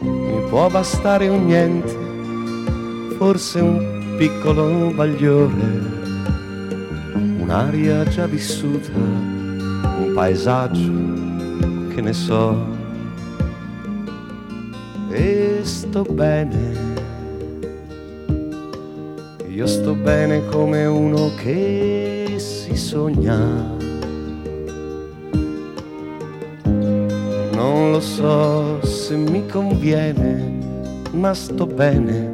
[0.00, 6.01] mi può bastare un niente, forse un piccolo bagliore
[7.52, 10.90] un'aria già vissuta, un paesaggio
[11.94, 12.56] che ne so,
[15.10, 16.90] e sto bene.
[19.48, 23.36] Io sto bene come uno che si sogna.
[27.52, 30.58] Non lo so se mi conviene,
[31.12, 32.32] ma sto bene,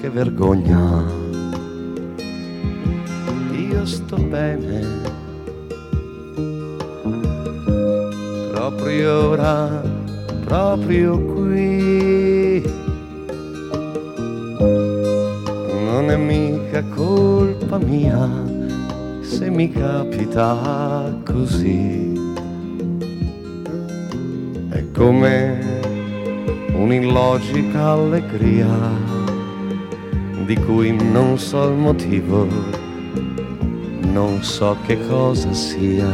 [0.00, 1.19] che vergogna.
[4.30, 4.86] Bene.
[8.52, 9.82] Proprio ora,
[10.44, 12.62] proprio qui.
[15.84, 18.28] Non è mica colpa mia
[19.20, 22.12] se mi capita così.
[24.68, 25.58] È come
[26.72, 28.68] un'illogica allegria
[30.44, 32.46] di cui non so il motivo,
[34.12, 36.08] non so che cosa sia.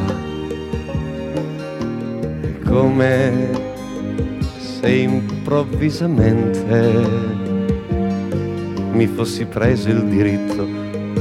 [2.40, 3.50] È come
[4.58, 7.04] se improvvisamente
[8.92, 10.66] mi fossi preso il diritto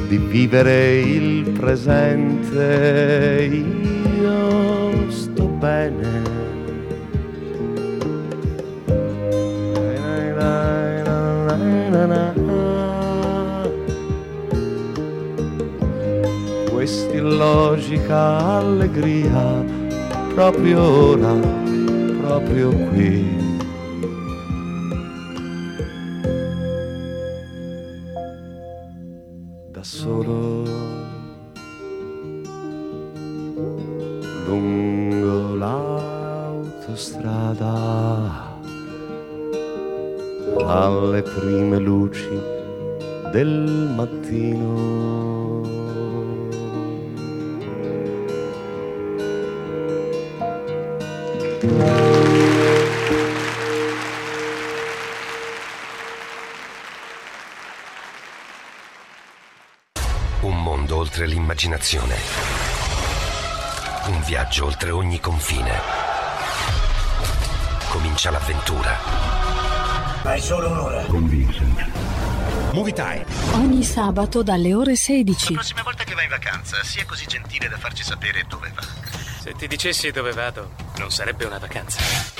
[0.07, 3.49] di vivere il presente.
[4.19, 6.24] Io sto bene.
[18.05, 19.65] Quest'illogica allegria
[20.35, 21.33] proprio ora,
[22.21, 23.44] proprio qui.
[61.55, 62.15] Oltre l'immaginazione.
[64.07, 65.79] Un viaggio oltre ogni confine.
[67.87, 68.97] Comincia l'avventura.
[70.23, 71.03] Hai solo un'ora.
[71.05, 71.89] Con Vincent.
[72.73, 73.25] Movie Time.
[73.53, 75.53] Ogni sabato dalle ore 16.
[75.53, 78.83] La prossima volta che vai in vacanza, sia così gentile da farci sapere dove va.
[79.41, 82.34] Se ti dicessi dove vado, non sarebbe una vacanza.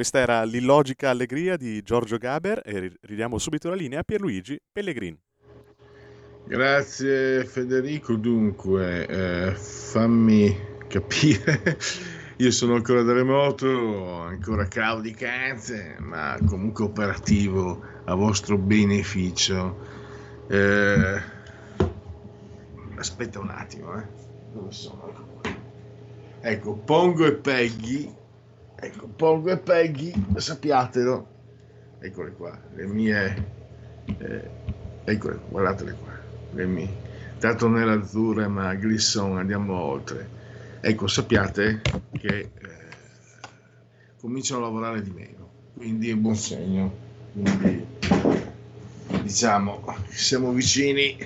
[0.00, 4.58] Questa era l'illogica allegria di Giorgio Gaber e ri- ridiamo subito la linea a Pierluigi
[4.72, 5.14] Pellegrin.
[6.46, 10.56] Grazie Federico, dunque eh, fammi
[10.88, 11.76] capire,
[12.38, 19.76] io sono ancora da remoto, ancora claudicante, ma comunque operativo a vostro beneficio.
[20.48, 21.22] Eh,
[22.96, 24.06] aspetta un attimo, eh.
[24.50, 25.28] dove sono?
[26.40, 28.10] Ecco, Pongo e Peggy,
[28.80, 31.28] ecco, Pongo e Peggy, sappiatelo,
[32.00, 33.46] eccole qua, le mie,
[34.18, 34.50] eh,
[35.04, 36.20] eccole, guardatele qua
[36.52, 37.08] le mie.
[37.38, 40.38] Tanto nell'azzurra, ma Glisson, andiamo oltre.
[40.80, 41.80] Ecco, sappiate
[42.12, 42.48] che eh,
[44.18, 47.08] cominciano a lavorare di meno, quindi è buon segno.
[47.32, 47.86] Quindi,
[49.22, 51.16] diciamo, siamo vicini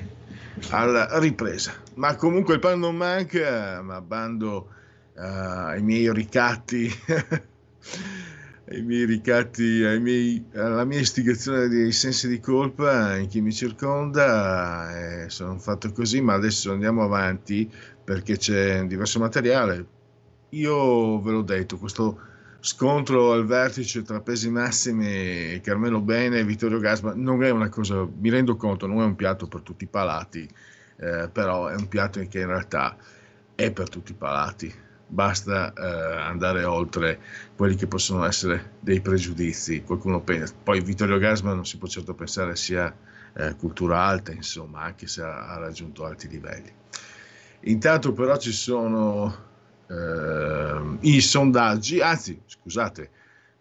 [0.70, 1.72] alla ripresa.
[1.94, 4.68] Ma comunque il pan non manca, ma bando
[5.14, 5.20] eh,
[5.74, 6.90] ai miei ricatti.
[8.66, 9.62] ai miei ricatti,
[10.00, 15.92] miei- alla mia istigazione dei sensi di colpa in chi mi circonda, eh, sono fatto
[15.92, 17.70] così, ma adesso andiamo avanti
[18.03, 19.87] perché c'è diverso materiale.
[20.50, 22.18] Io ve l'ho detto, questo
[22.61, 28.07] scontro al vertice tra pesi massimi, Carmelo Bene e Vittorio Gasma non è una cosa,
[28.18, 30.48] mi rendo conto, non è un piatto per tutti i palati,
[30.96, 32.96] eh, però è un piatto che in realtà
[33.55, 34.72] è per tutti i palati.
[35.06, 37.20] Basta eh, andare oltre
[37.54, 39.82] quelli che possono essere dei pregiudizi.
[39.82, 42.94] Qualcuno pensa, poi Vittorio Gasma non si può certo pensare sia
[43.36, 46.72] eh, cultura alta, insomma, anche se ha, ha raggiunto alti livelli.
[47.66, 49.34] Intanto però ci sono
[49.88, 53.10] ehm, i sondaggi, anzi, scusate,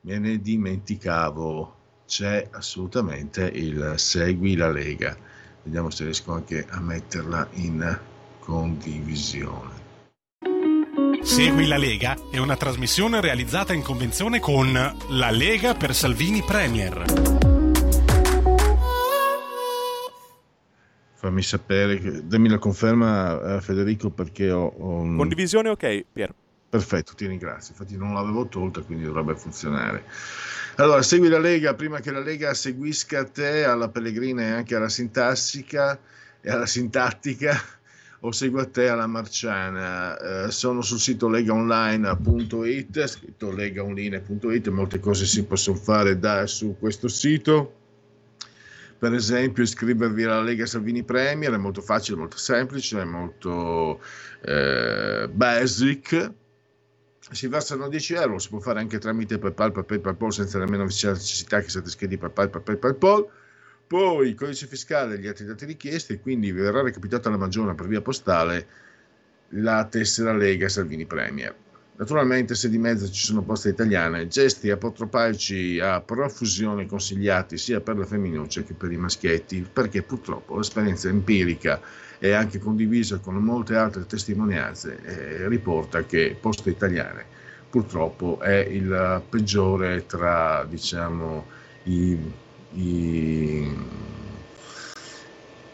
[0.01, 1.75] me ne dimenticavo,
[2.05, 5.15] c'è assolutamente il Segui la Lega.
[5.63, 7.99] Vediamo se riesco anche a metterla in
[8.39, 9.82] condivisione.
[11.23, 17.05] Segui la Lega è una trasmissione realizzata in convenzione con La Lega per Salvini Premier.
[21.13, 25.15] Fammi sapere, che- dammi la conferma eh, Federico perché ho, ho un...
[25.15, 26.33] Condivisione ok, Pier.
[26.69, 27.73] Perfetto, ti ringrazio.
[27.77, 30.03] Infatti non l'avevo tolta, quindi dovrebbe funzionare.
[30.75, 34.89] Allora, segui la Lega prima che la Lega seguisca te alla Pellegrina e anche alla
[34.89, 35.97] sintassica
[36.41, 37.57] e alla sintattica.
[38.25, 40.17] O segua te alla Marciana.
[40.17, 47.07] Eh, sono sul sito legaonline.it, scritto legaonline.it, molte cose si possono fare da, su questo
[47.07, 47.79] sito.
[48.97, 54.01] Per esempio, iscrivervi alla Lega Salvini Premier è molto facile, molto semplice, è molto
[54.45, 56.31] eh, basic.
[57.29, 61.59] Si versano 10 euro, si può fare anche tramite PayPal, PayPal, PayPal senza nemmeno necessità
[61.59, 63.27] che siate iscritti PayPal, PayPal, PayPal
[63.85, 67.87] poi il codice fiscale e gli altri dati richiesti, quindi verrà recapitata alla maggiore per
[67.87, 68.67] via postale
[69.49, 71.53] la tessera Lega Salvini Premier.
[71.95, 77.97] Naturalmente, se di mezzo ci sono poste italiane, gesti apotropaici a profusione consigliati sia per
[77.97, 81.79] le femminucce che per i maschietti, perché purtroppo l'esperienza empirica
[82.17, 87.33] e anche condivisa con molte altre testimonianze eh, riporta che poste italiane
[87.73, 91.43] purtroppo è il peggiore tra diciamo,
[91.85, 92.15] i
[92.73, 93.69] i,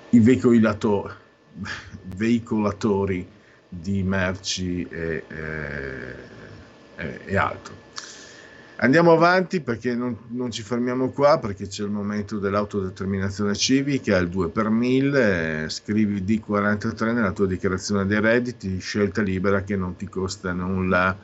[0.09, 1.15] i veicolator,
[2.15, 3.27] veicolatori
[3.67, 7.87] di merci e, e, e, altro.
[8.81, 14.29] Andiamo avanti perché non, non, ci fermiamo qua, perché c'è il momento dell'autodeterminazione civica, il
[14.29, 20.07] 2 per 1000, scrivi D43 nella tua dichiarazione dei redditi, scelta libera che non ti
[20.07, 21.17] costa nulla.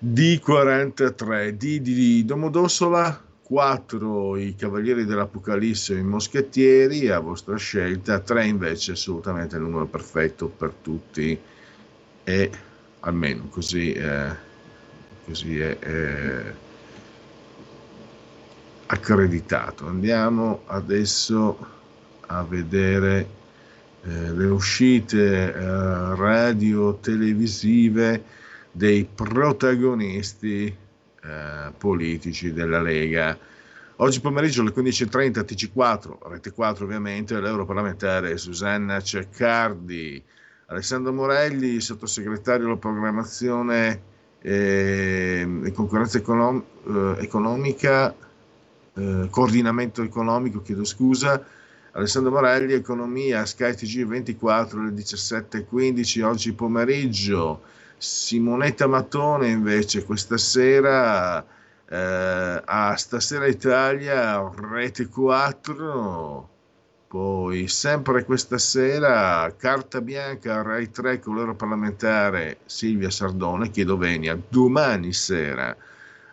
[0.00, 8.44] D43, D di Domodossola, 4 i Cavalieri dell'Apocalisse o i Moschettieri, a vostra scelta, 3
[8.44, 11.38] invece assolutamente il numero perfetto per tutti.
[12.24, 12.50] E
[13.00, 14.34] almeno così, eh,
[15.24, 16.54] così è eh,
[18.84, 19.86] accreditato.
[19.86, 21.56] Andiamo adesso
[22.26, 23.28] a vedere
[24.02, 28.22] eh, le uscite eh, radio televisive
[28.72, 30.86] dei protagonisti
[31.22, 33.36] eh, politici della Lega.
[33.96, 40.22] Oggi pomeriggio alle 15.30 TG4, Rete 4 ovviamente, l'europarlamentare Susanna Ceccardi,
[40.66, 44.02] Alessandro Morelli, sottosegretario alla programmazione
[44.40, 48.14] eh, e concorrenza econom- eh, economica,
[48.94, 51.44] eh, coordinamento economico, chiedo scusa,
[51.92, 57.62] Alessandro Morelli, economia, Sky TG 24 alle 17.15 oggi pomeriggio.
[57.98, 61.44] Simonetta Mattone invece questa sera
[61.88, 66.56] eh, a Stasera Italia Rete 4
[67.08, 74.38] poi sempre questa sera carta bianca Rai 3 con l'oro parlamentare Silvia Sardone chiedo venia.
[74.46, 75.74] Domani sera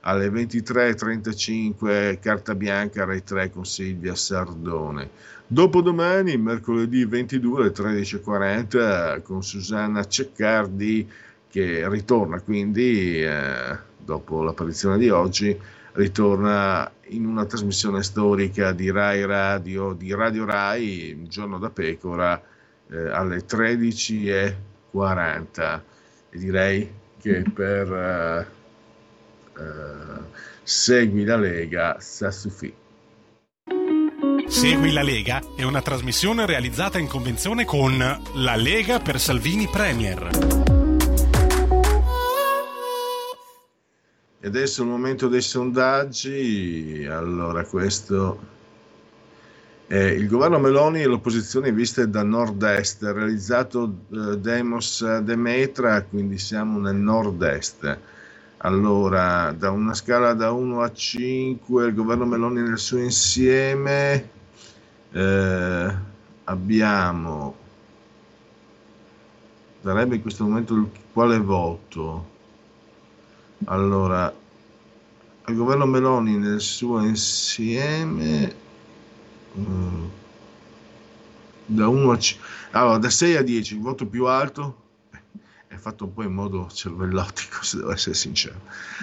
[0.02, 5.10] alle 23.35 carta bianca Rai 3 con Silvia Sardone.
[5.48, 11.10] Dopodomani mercoledì 22 alle 13.40 con Susanna Ceccardi
[11.56, 15.58] che ritorna quindi, eh, dopo l'apparizione di oggi,
[15.94, 22.44] ritorna in una trasmissione storica di Rai Radio, di Radio Rai, un giorno da pecora,
[22.92, 25.82] eh, alle 13.40.
[26.30, 26.92] E direi
[27.22, 28.46] che per eh,
[29.58, 29.64] eh,
[30.62, 32.74] Segui la Lega, Sassufì.
[34.48, 40.75] Segui la Lega è una trasmissione realizzata in convenzione con La Lega per Salvini Premier.
[44.46, 47.04] E adesso il momento dei sondaggi.
[47.10, 48.40] Allora, questo
[49.88, 56.78] è il governo Meloni e l'opposizione viste da nord-est, realizzato eh, Demos Demetra, quindi siamo
[56.78, 57.98] nel nord-est.
[58.58, 64.30] Allora, da una scala da 1 a 5, il governo Meloni nel suo insieme,
[65.12, 65.96] eh,
[66.44, 67.56] abbiamo,
[69.82, 72.34] darebbe in questo momento il, quale voto?
[73.64, 74.34] Allora,
[75.48, 78.54] il governo Meloni nel suo insieme
[79.54, 80.10] uh,
[81.66, 84.84] da 1 a 5, allora da 6 a 10 il voto più alto
[85.68, 88.62] è fatto un po' in modo cervellotico se devo essere sincero.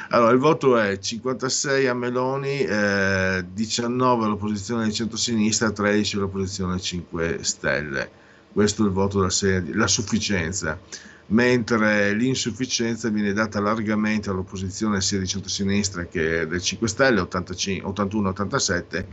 [0.08, 7.38] Allora il voto è 56 a Meloni eh, 19 all'opposizione di centro-sinistra 13 all'opposizione 5
[7.42, 8.10] Stelle.
[8.52, 10.78] Questo è il voto da 6 a 10 la sufficienza
[11.32, 19.04] mentre l'insufficienza viene data largamente all'opposizione sia di centrosinistra che del 5 Stelle, 81-87,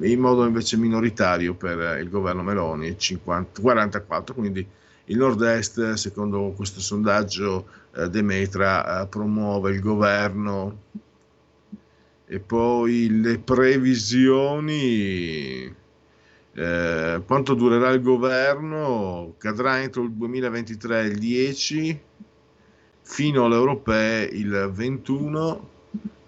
[0.00, 4.66] in modo invece minoritario per il governo Meloni, 50, 44, quindi
[5.04, 10.82] il nord-est, secondo questo sondaggio, eh, Demetra eh, promuove il governo
[12.26, 14.66] e poi le previsioni
[16.58, 19.34] eh, quanto durerà il governo?
[19.38, 22.00] Cadrà entro il 2023 il 10,
[23.02, 25.70] fino alle europee il 21,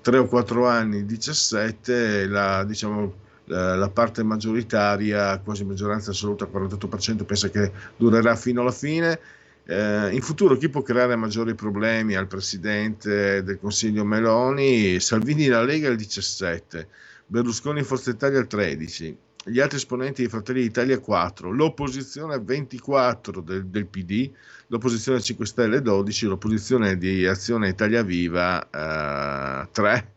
[0.00, 3.14] 3 o 4 anni il 17, la, diciamo,
[3.46, 9.18] la, la parte maggioritaria, quasi maggioranza assoluta, 48%, pensa che durerà fino alla fine.
[9.64, 15.00] Eh, in futuro chi può creare maggiori problemi al Presidente del Consiglio Meloni?
[15.00, 16.86] Salvini la Lega il 17,
[17.26, 23.66] Berlusconi Forza Italia il 13, gli altri esponenti di Fratelli d'Italia 4, l'opposizione 24 del,
[23.66, 24.30] del PD,
[24.66, 30.12] l'opposizione 5 Stelle 12, l'opposizione di Azione Italia Viva eh, 3,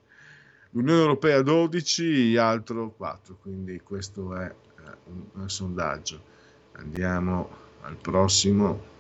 [0.72, 6.32] l'Unione Europea 12, altro 4, quindi questo è eh, un, un sondaggio.
[6.74, 7.50] Andiamo
[7.82, 8.92] al prossimo.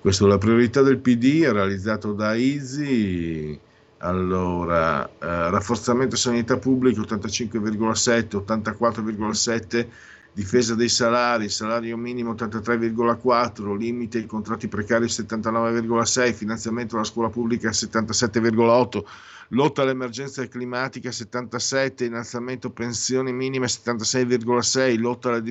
[0.00, 3.60] Questa è la priorità del PD, realizzato da Easy
[3.98, 9.88] allora, eh, rafforzamento sanità pubblica 85,7, 84,7,
[10.32, 17.70] difesa dei salari, salario minimo 83,4, limite ai contratti precari 79,6, finanziamento alla scuola pubblica
[17.70, 19.02] 77,8,
[19.50, 25.42] lotta all'emergenza climatica 77, innalzamento pensioni minime 76,6, lotta alla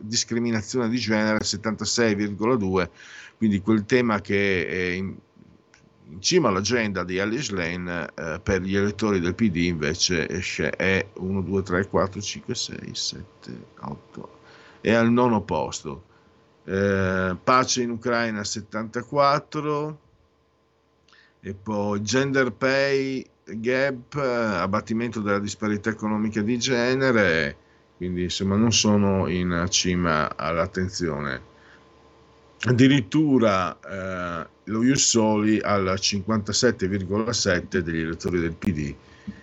[0.00, 2.88] discriminazione di genere 76,2,
[3.36, 5.16] quindi quel tema che è in
[6.10, 11.06] in cima all'agenda di Alice Lane eh, per gli elettori del PD invece esce, è
[11.14, 14.38] 1, 2, 3, 4, 5, 6, 7, 8
[14.80, 16.04] è al nono posto.
[16.64, 19.98] Eh, pace in Ucraina 74
[21.40, 27.56] e poi gender pay gap abbattimento della disparità economica di genere
[27.96, 31.49] quindi insomma non sono in cima all'attenzione
[32.62, 38.94] addirittura eh, lo Jussoli al 57,7 degli elettori del PD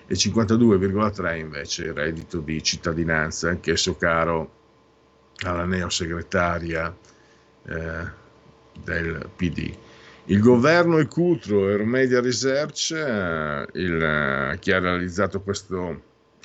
[0.06, 4.52] e 52,3 invece il reddito di cittadinanza, anch'esso caro
[5.44, 6.96] alla neosegretaria
[7.66, 8.06] eh,
[8.84, 9.76] del PD.
[10.26, 16.02] Il governo è Cutro e Media Research, eh, il, eh, chi ha realizzato questo,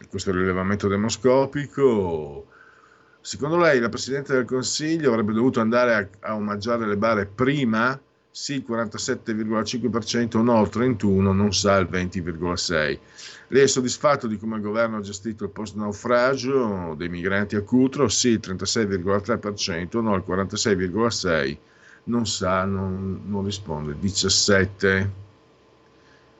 [0.08, 2.46] questo rilevamento demoscopico,
[3.24, 7.98] Secondo lei la Presidente del Consiglio avrebbe dovuto andare a, a omaggiare le bare prima?
[8.28, 12.98] Sì, il 47,5%, no, il 31%, non sa il 20,6%.
[13.48, 18.08] Lei è soddisfatto di come il governo ha gestito il post-naufragio dei migranti a Cutro?
[18.08, 21.56] Sì, il 36,3%, no, il 46,6%,
[22.04, 23.94] non sa, non, non risponde.
[24.02, 25.08] 17%.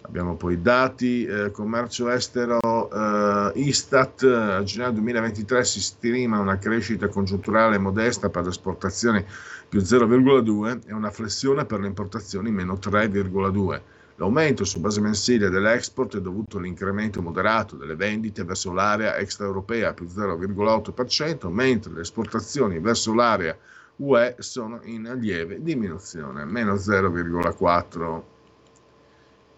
[0.04, 7.08] Abbiamo poi dati, eh, commercio estero, eh, Istat, a gennaio 2023 si stima una crescita
[7.08, 9.24] congiunturale modesta per le esportazioni
[9.68, 13.80] più 0,2 e una flessione per le importazioni meno 3,2.
[14.16, 20.06] L'aumento su base mensile dell'export è dovuto all'incremento moderato delle vendite verso l'area extraeuropea più
[20.06, 23.56] 0,8%, mentre le esportazioni verso l'area
[23.96, 28.31] UE sono in lieve diminuzione, meno 0,4%.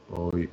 [0.06, 0.48] Poi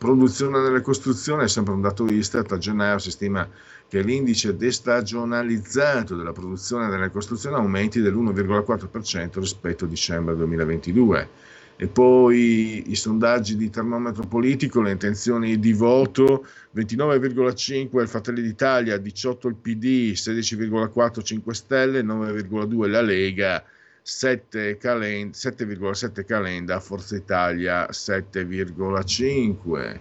[0.00, 3.46] produzione delle costruzioni è sempre un dato Istat, a gennaio si stima
[3.86, 11.28] che l'indice destagionalizzato della produzione delle costruzioni aumenti dell'1,4% rispetto a dicembre 2022.
[11.76, 18.96] E poi i sondaggi di termometro politico, le intenzioni di voto, 29,5 il Fratelli d'Italia,
[18.96, 23.64] 18 il PD, 16,4 5 Stelle, 9,2 la Lega,
[24.04, 30.00] 7,7 Calenda, Forza Italia 7,5.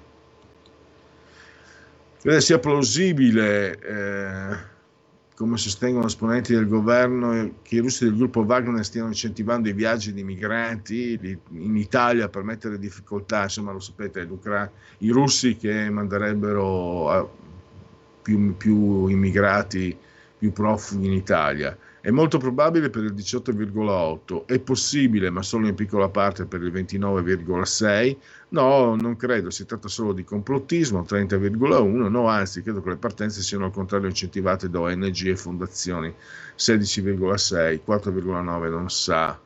[2.22, 4.58] Credo sia plausibile, eh,
[5.36, 10.12] come sostengono esponenti del governo, che i russi del gruppo Wagner stiano incentivando i viaggi
[10.12, 14.28] di migranti in Italia per mettere difficoltà, insomma lo sapete,
[14.98, 17.38] i russi che manderebbero
[18.22, 19.98] più, più immigrati,
[20.38, 25.76] più profughi in Italia è molto probabile per il 18,8, è possibile ma solo in
[25.76, 28.18] piccola parte per il 29,6,
[28.50, 33.42] no, non credo, si tratta solo di complottismo, 30,1, no, anzi credo che le partenze
[33.42, 36.14] siano al contrario incentivate da ONG e fondazioni,
[36.58, 39.40] 16,6, 4,9 non sa,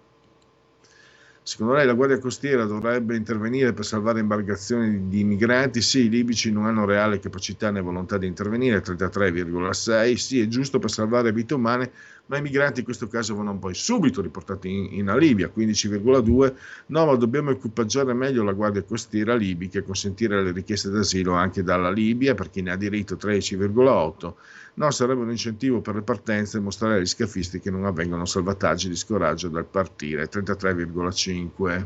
[1.45, 5.81] Secondo lei la Guardia Costiera dovrebbe intervenire per salvare imbarcazioni di migranti?
[5.81, 10.13] Sì, i libici non hanno reale capacità né volontà di intervenire, 33,6.
[10.15, 11.91] Sì, è giusto per salvare vite umane,
[12.27, 16.53] ma i migranti in questo caso vanno poi subito riportati in, in Libia, 15,2.
[16.87, 21.63] No, ma dobbiamo equipaggiare meglio la Guardia Costiera libica e consentire le richieste d'asilo anche
[21.63, 24.33] dalla Libia per chi ne ha diritto, 13,8.
[24.75, 28.95] No, sarebbe un incentivo per le partenze mostrare agli scafisti che non avvengono salvataggi di
[28.95, 31.85] scoraggio dal partire, 33,5.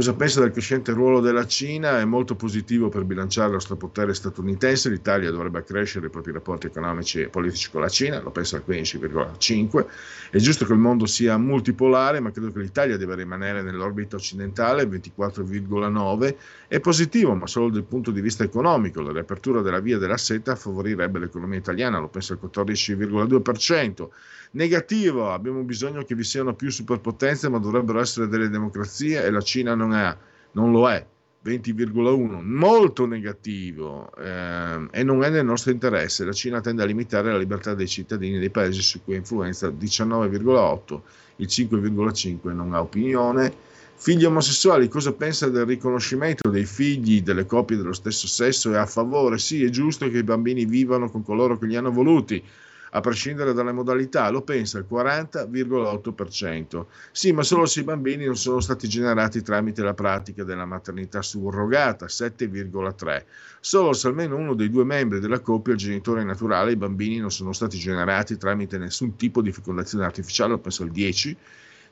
[0.00, 2.00] Cosa pensa del crescente ruolo della Cina?
[2.00, 4.88] È molto positivo per bilanciare lo strapotere statunitense.
[4.88, 8.62] L'Italia dovrebbe accrescere i propri rapporti economici e politici con la Cina, lo pensa al
[8.66, 9.86] 15,5.
[10.30, 14.84] È giusto che il mondo sia multipolare, ma credo che l'Italia deve rimanere nell'orbita occidentale,
[14.84, 16.36] 24,9.
[16.66, 19.02] È positivo, ma solo dal punto di vista economico.
[19.02, 24.08] La riapertura della via della seta favorirebbe l'economia italiana, lo pensa il 14,2%.
[24.52, 29.40] Negativo, abbiamo bisogno che vi siano più superpotenze, ma dovrebbero essere delle democrazie e la
[29.40, 30.16] Cina non, è,
[30.52, 31.06] non lo è.
[31.42, 36.24] 20,1 molto negativo eh, e non è nel nostro interesse.
[36.24, 41.00] La Cina tende a limitare la libertà dei cittadini dei paesi su cui influenza 19,8,
[41.36, 43.68] il 5,5 non ha opinione.
[43.94, 48.72] Figli omosessuali, cosa pensa del riconoscimento dei figli delle coppie dello stesso sesso?
[48.72, 49.38] È a favore?
[49.38, 52.42] Sì, è giusto che i bambini vivano con coloro che li hanno voluti
[52.90, 56.86] a prescindere dalle modalità, lo pensa il 40,8%.
[57.12, 61.22] Sì, ma solo se i bambini non sono stati generati tramite la pratica della maternità
[61.22, 63.24] surrogata, 7,3%.
[63.60, 67.30] Solo se almeno uno dei due membri della coppia, il genitore naturale, i bambini non
[67.30, 71.36] sono stati generati tramite nessun tipo di fecondazione artificiale, lo pensa il 10%.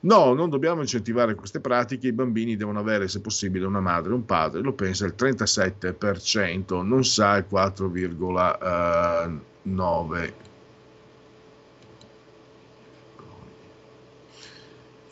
[0.01, 4.15] No, non dobbiamo incentivare queste pratiche, i bambini devono avere, se possibile, una madre e
[4.15, 10.33] un padre, lo pensa il 37%, non sa il 4,9%.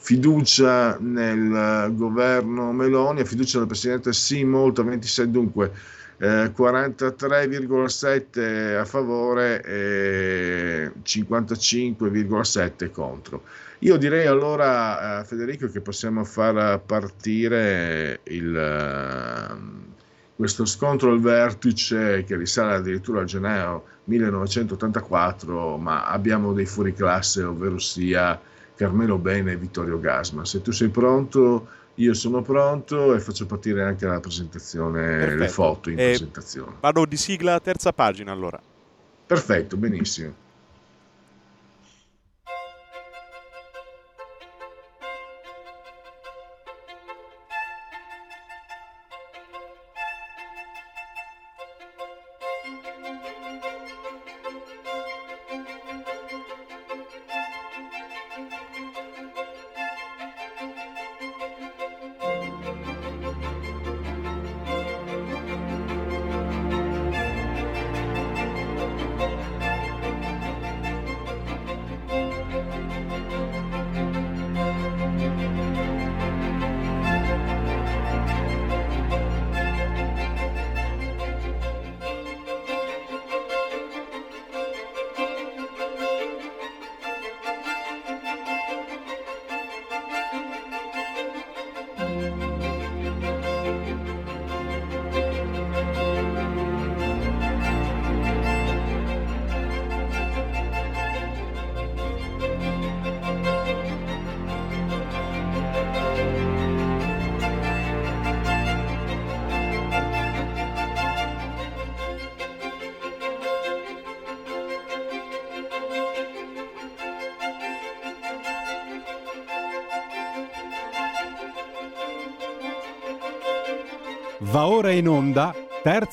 [0.06, 5.72] Fiducia nel governo Meloni, fiducia nel presidente sì, molto, 26 dunque.
[6.18, 13.42] Eh, 43,7 a favore e 55,7 contro.
[13.80, 19.56] Io direi allora, eh, Federico, che possiamo far partire il, eh,
[20.36, 27.80] questo scontro al vertice che risale addirittura a gennaio 1984, ma abbiamo dei fuoriclasse, ovvero
[27.80, 28.40] sia
[28.76, 30.44] Carmelo Bene e Vittorio Gasma.
[30.44, 35.38] Se tu sei pronto, io sono pronto e faccio partire anche la presentazione, Perfetto.
[35.38, 36.72] le foto in eh, presentazione.
[36.80, 38.60] Vado di sigla terza pagina allora.
[39.26, 40.44] Perfetto, benissimo.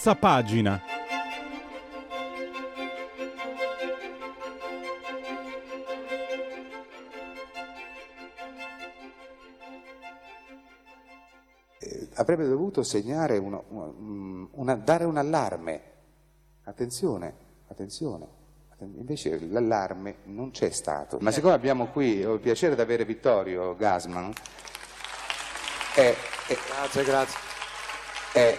[0.04, 0.82] Terza pagina.
[11.80, 15.82] Eh, avrebbe dovuto segnare uno, una, dare un allarme.
[16.66, 17.36] Attenzione,
[17.70, 18.41] attenzione.
[18.80, 21.18] Invece l'allarme non c'è stato.
[21.22, 24.34] Ma siccome abbiamo qui, ho il piacere di avere Vittorio Gasman.
[25.95, 26.14] È,
[26.47, 27.39] è, grazie, grazie.
[28.34, 28.58] Eh,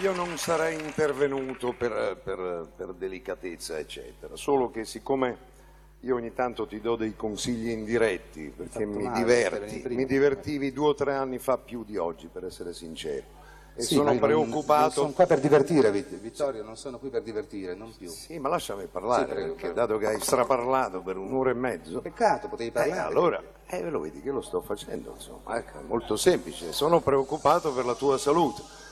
[0.00, 5.56] io non sarei intervenuto per, per, per, delicatezza, eccetera, solo che siccome
[6.00, 10.94] io ogni tanto ti do dei consigli indiretti, perché mi diverti, mi divertivi due o
[10.94, 13.36] tre anni fa più di oggi, per essere sincero.
[13.74, 14.82] E sì, sono preoccupato.
[14.82, 18.08] Non, sono qua per divertire, Vittorio, non sono qui per divertire, non più.
[18.08, 22.00] Sì, ma lasciami parlare, sì, prego, perché dato che hai straparlato per un'ora e mezzo.
[22.00, 23.00] Peccato, potevi parlare.
[23.00, 26.72] Eh, allora, eh, lo vedi che lo sto facendo, insomma, ecco, molto semplice.
[26.72, 28.86] Sono preoccupato per la tua salute.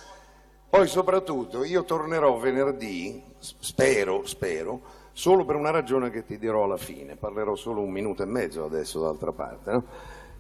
[0.77, 6.77] Poi soprattutto io tornerò venerdì, spero, spero, solo per una ragione che ti dirò alla
[6.77, 9.71] fine, parlerò solo un minuto e mezzo adesso d'altra parte.
[9.73, 9.85] No?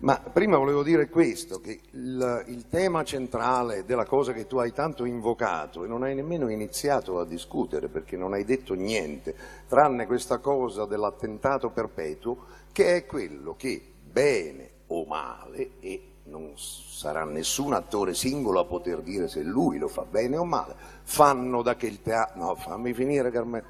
[0.00, 4.74] Ma prima volevo dire questo, che il, il, tema centrale della cosa che tu hai
[4.74, 9.34] tanto invocato e non hai nemmeno iniziato a discutere perché non hai detto niente,
[9.66, 17.24] tranne questa cosa dell'attentato perpetuo, che è quello che bene o male e non sarà
[17.24, 20.74] nessun attore singolo a poter dire se lui lo fa bene o male.
[21.02, 22.40] Fanno da che il teatro...
[22.40, 23.64] No, fammi finire Carmelo.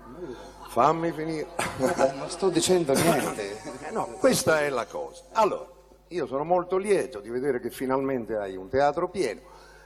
[0.68, 1.46] Fammi finire.
[2.14, 3.58] Non sto dicendo niente.
[3.88, 5.22] Eh no, questa è la cosa.
[5.32, 5.66] Allora,
[6.08, 9.40] io sono molto lieto di vedere che finalmente hai un teatro pieno.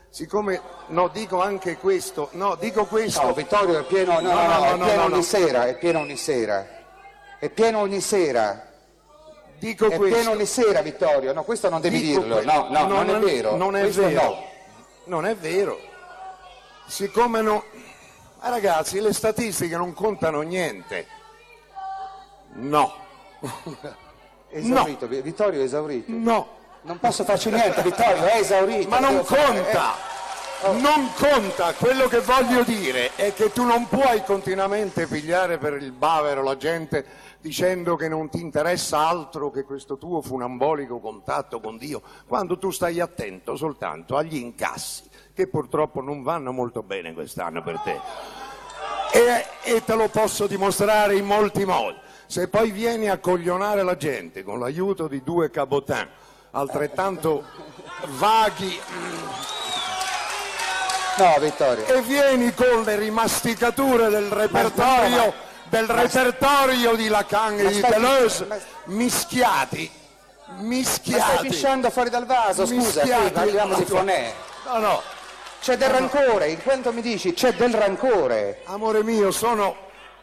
[0.08, 3.22] Siccome, no, dico anche questo, no, dico questo.
[3.22, 6.66] No, Vittorio è pieno, no, no, no, è pieno ogni sera, è pieno ogni sera.
[7.38, 8.69] È pieno ogni sera.
[9.60, 10.16] Dico è questo.
[10.16, 11.32] pieno ogni sera, Vittorio.
[11.32, 12.36] No, questo non devi Dico dirlo.
[12.36, 13.56] que- No, no, non, è vero.
[13.56, 14.22] Non è Questo vero.
[14.22, 14.44] no.
[15.04, 15.78] Non è vero.
[16.86, 17.64] Siccome no...
[18.42, 21.06] Ma ragazzi, le statistiche non contano niente.
[22.54, 22.92] No.
[24.52, 26.10] Esaurito, Vittorio è esaurito.
[26.12, 26.48] No.
[26.82, 28.88] Non posso farci niente, Vittorio, è esaurito.
[28.88, 29.92] Ma non conta!
[30.62, 30.72] Oh.
[30.72, 31.72] Non conta!
[31.74, 36.56] Quello che voglio dire è che tu non puoi continuamente pigliare per il bavero la
[36.56, 37.04] gente
[37.40, 42.70] dicendo che non ti interessa altro che questo tuo funambolico contatto con Dio, quando tu
[42.70, 48.00] stai attento soltanto agli incassi, che purtroppo non vanno molto bene quest'anno per te.
[49.12, 51.98] E, e te lo posso dimostrare in molti modi.
[52.26, 56.08] Se poi vieni a coglionare la gente con l'aiuto di due cabotin
[56.52, 57.44] altrettanto
[58.18, 58.78] vaghi
[61.18, 61.84] No, Vittorio.
[61.86, 65.34] e vieni con le rimasticature del repertorio,
[65.70, 69.90] del repertorio di Lacan e di Deleuze ma- mischiati,
[70.46, 71.48] Ma stai mischiati.
[71.48, 73.30] pisciando fuori dal vaso, scusa, qui Mischiati.
[73.30, 74.34] parliamo di Fonè.
[74.66, 75.02] No, no,
[75.62, 78.62] C'è del rancore, in quanto mi dici c'è del rancore.
[78.64, 79.76] amore mio, sono,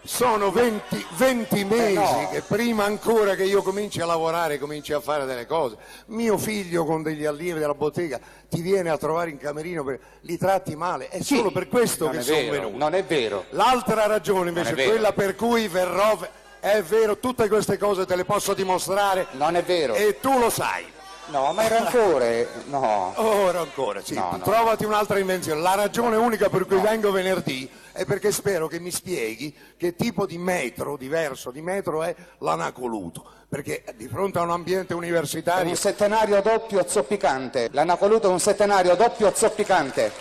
[0.08, 2.30] sono 20, 20 mesi Eh, no.
[2.32, 5.76] che prima ancora che io cominci a lavorare, cominci a fare delle cose.
[6.08, 10.38] Mio figlio con degli allievi della bottega ti viene a trovare in camerino, per- li
[10.38, 12.78] tratti male, è solo per questo che sono vero, venuti.
[12.78, 13.45] non è vero.
[13.51, 16.18] L'altra ragione invece, è quella per cui verrò,
[16.60, 19.93] è vero, tutte queste cose te le posso dimostrare Non è vero.
[19.93, 20.86] e tu lo sai.
[21.30, 23.11] No, ma il rancore, no.
[23.17, 24.39] Ora ancora, sì, No, no.
[24.39, 25.59] trovati un'altra invenzione.
[25.59, 30.25] La ragione unica per cui vengo venerdì è perché spero che mi spieghi che tipo
[30.25, 33.25] di metro diverso di metro è l'anacoluto.
[33.49, 37.69] Perché di fronte a un ambiente È universitario un settenario doppio zoppicante.
[37.71, 40.11] L'anacoluto è un settenario doppio zoppicante.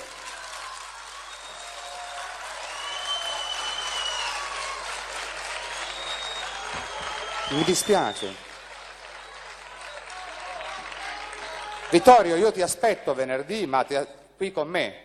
[7.51, 8.46] Mi dispiace.
[11.91, 13.97] Vittorio, io ti aspetto venerdì, ma ti-
[14.37, 15.05] qui con me.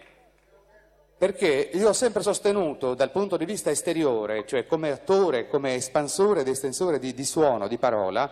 [1.18, 6.42] Perché io ho sempre sostenuto dal punto di vista esteriore, cioè come attore, come espansore
[6.42, 8.30] ed estensore di, di suono, di parola,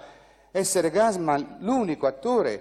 [0.51, 2.59] essere Gasman l'unico attore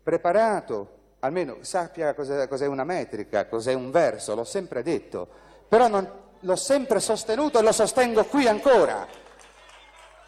[0.00, 0.88] preparato,
[1.20, 5.26] almeno sappia cos'è, cos'è una metrica, cos'è un verso, l'ho sempre detto,
[5.68, 6.08] però non-
[6.38, 9.04] l'ho sempre sostenuto e lo sostengo qui ancora.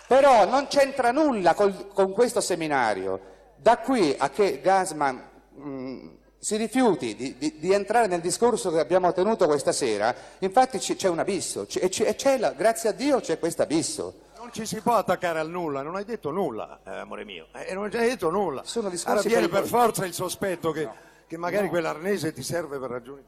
[0.09, 3.35] Però non c'entra nulla col- con questo seminario.
[3.57, 5.23] Da qui a che Gasman
[5.55, 10.79] mh, si rifiuti di, di- di entrare nel discorso che abbiamo tenuto questa sera, infatti
[10.79, 14.21] c'è un abisso, c'è, c'è la- grazie a Dio c'è questo abisso.
[14.39, 17.75] non ci si può attaccare al nulla, non hai detto nulla, eh, amore mio, eh,
[17.75, 18.63] non hai detto nulla.
[18.65, 19.87] Sono discorsi Allora viene per pericolosi.
[19.93, 20.89] forza il sospetto che,
[21.27, 23.25] che magari quell'arnese ti serve per ragioni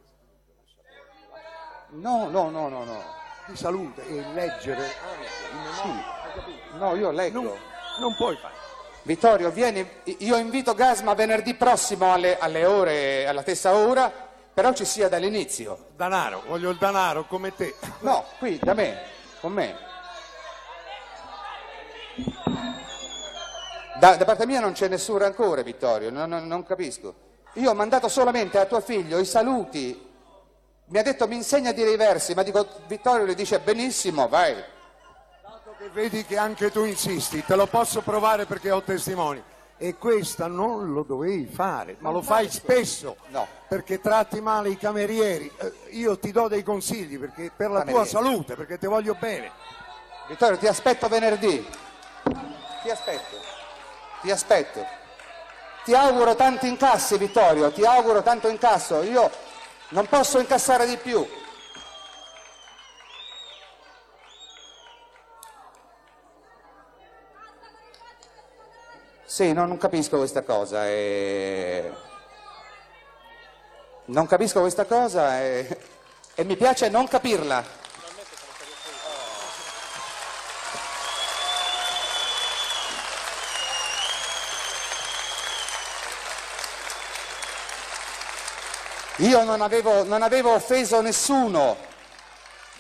[1.91, 3.03] No, no, no, no, no.
[3.47, 4.87] di salute e leggere
[6.35, 6.77] capito?
[6.77, 7.41] No, io leggo.
[7.43, 7.53] Non,
[8.01, 8.55] non puoi fare.
[9.09, 9.89] Vittorio, vieni,
[10.19, 14.13] io invito Gasma venerdì prossimo alle, alle ore, alla stessa ora,
[14.53, 15.87] però ci sia dall'inizio.
[15.97, 17.75] Danaro, voglio il danaro come te.
[18.01, 19.01] No, qui, da me,
[19.41, 19.77] con me.
[23.99, 27.15] Da, da parte mia non c'è nessun rancore, Vittorio, non, non- non capisco.
[27.55, 30.07] Io ho mandato solamente a tuo figlio i saluti.
[30.85, 34.29] Mi ha detto mi insegna a dire i versi, ma dico Vittorio le dice benissimo,
[34.29, 34.55] vai.
[35.89, 39.43] Che vedi che anche tu insisti, te lo posso provare perché ho testimoni.
[39.79, 43.17] E questa non lo dovevi fare, ma lo fai spesso.
[43.29, 43.47] No.
[43.69, 45.51] Perché tratti male i camerieri.
[45.57, 48.09] Eh, Io ti do dei consigli perché per la tua Camerieri.
[48.11, 49.51] salute, perché ti voglio bene.
[50.29, 51.67] Vittorio, ti aspetto venerdì.
[52.83, 53.37] Ti aspetto.
[54.21, 54.85] Ti aspetto.
[55.85, 59.03] Ti auguro tanti incassi, Vittorio, ti auguro tanto incasso.
[59.05, 59.31] Io
[59.91, 61.27] non posso incassare di più.
[69.29, 70.87] Sì, no, non capisco questa cosa.
[70.89, 71.93] e-
[74.07, 75.79] Non capisco questa cosa e...
[76.35, 77.63] e mi piace non capirla.
[89.17, 91.77] Io non avevo, non avevo offeso nessuno,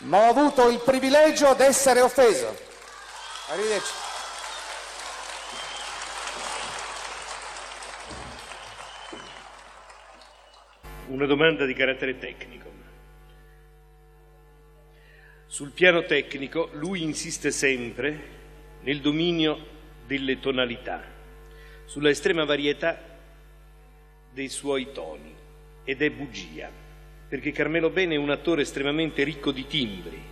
[0.04, 2.56] ma ho avuto il privilegio di essere offeso.
[3.48, 3.92] Arrivederci.
[11.18, 12.66] Una domanda di carattere tecnico.
[15.46, 18.36] Sul piano tecnico lui insiste sempre
[18.82, 19.58] nel dominio
[20.06, 21.02] delle tonalità,
[21.86, 23.02] sulla estrema varietà
[24.32, 25.34] dei suoi toni
[25.82, 26.70] ed è bugia,
[27.28, 30.22] perché Carmelo Bene è un attore estremamente ricco di timbri,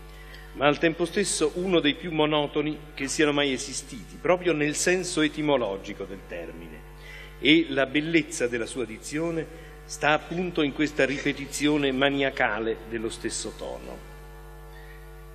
[0.53, 5.21] ma al tempo stesso uno dei più monotoni che siano mai esistiti, proprio nel senso
[5.21, 6.95] etimologico del termine.
[7.41, 14.15] E la bellezza della sua dizione sta appunto in questa ripetizione maniacale dello stesso tono.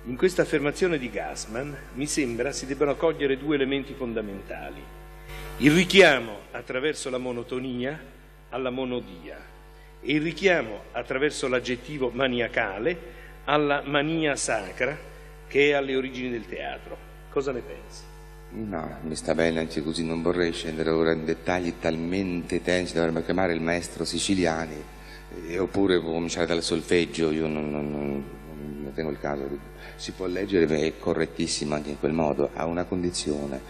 [0.04, 4.82] In questa affermazione di Gassman, mi sembra, si debbano cogliere due elementi fondamentali.
[5.58, 7.98] Il richiamo attraverso la monotonia
[8.50, 9.38] alla monodia
[10.02, 14.96] e il richiamo attraverso l'aggettivo maniacale alla mania sacra
[15.46, 16.96] che è alle origini del teatro.
[17.30, 18.11] Cosa ne pensi?
[18.54, 23.22] No, mi sta bene anche così, non vorrei scendere ora in dettagli talmente tensi, dovremmo
[23.22, 24.76] chiamare il maestro Siciliani,
[25.46, 28.24] eh, oppure cominciare dal solfeggio, io non, non, non,
[28.82, 32.84] non tengo il caso si può leggere, è correttissimo anche in quel modo, ha una
[32.84, 33.60] condizione.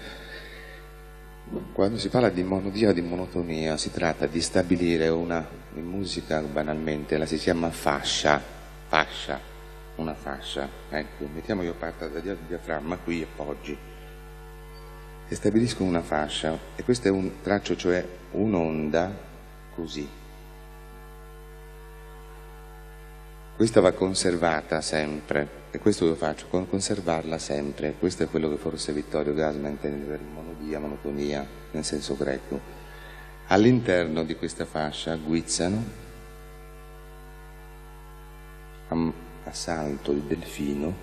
[1.73, 6.41] Quando si parla di monodia o di monotonia si tratta di stabilire una, in musica
[6.41, 8.43] banalmente la si chiama fascia,
[8.89, 9.39] fascia,
[9.97, 13.77] una fascia, ecco, mettiamo io parto dal diaframma qui e poggi,
[15.33, 19.11] e stabilisco una fascia, e questo è un traccio, cioè un'onda
[19.75, 20.07] così.
[23.57, 27.95] Questa va conservata sempre, e questo lo faccio, con conservarla sempre.
[27.99, 32.61] Questo è quello che forse Vittorio Gasma intende per monodia, monotonia, nel senso greco.
[33.47, 36.01] All'interno di questa fascia guizzano
[39.45, 40.95] a salto il delfino,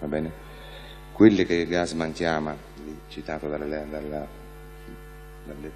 [0.00, 0.48] va bene?
[1.12, 2.54] Quelle che Gasman chiama,
[3.08, 4.26] citato dalla, dalla,
[5.46, 5.68] dalla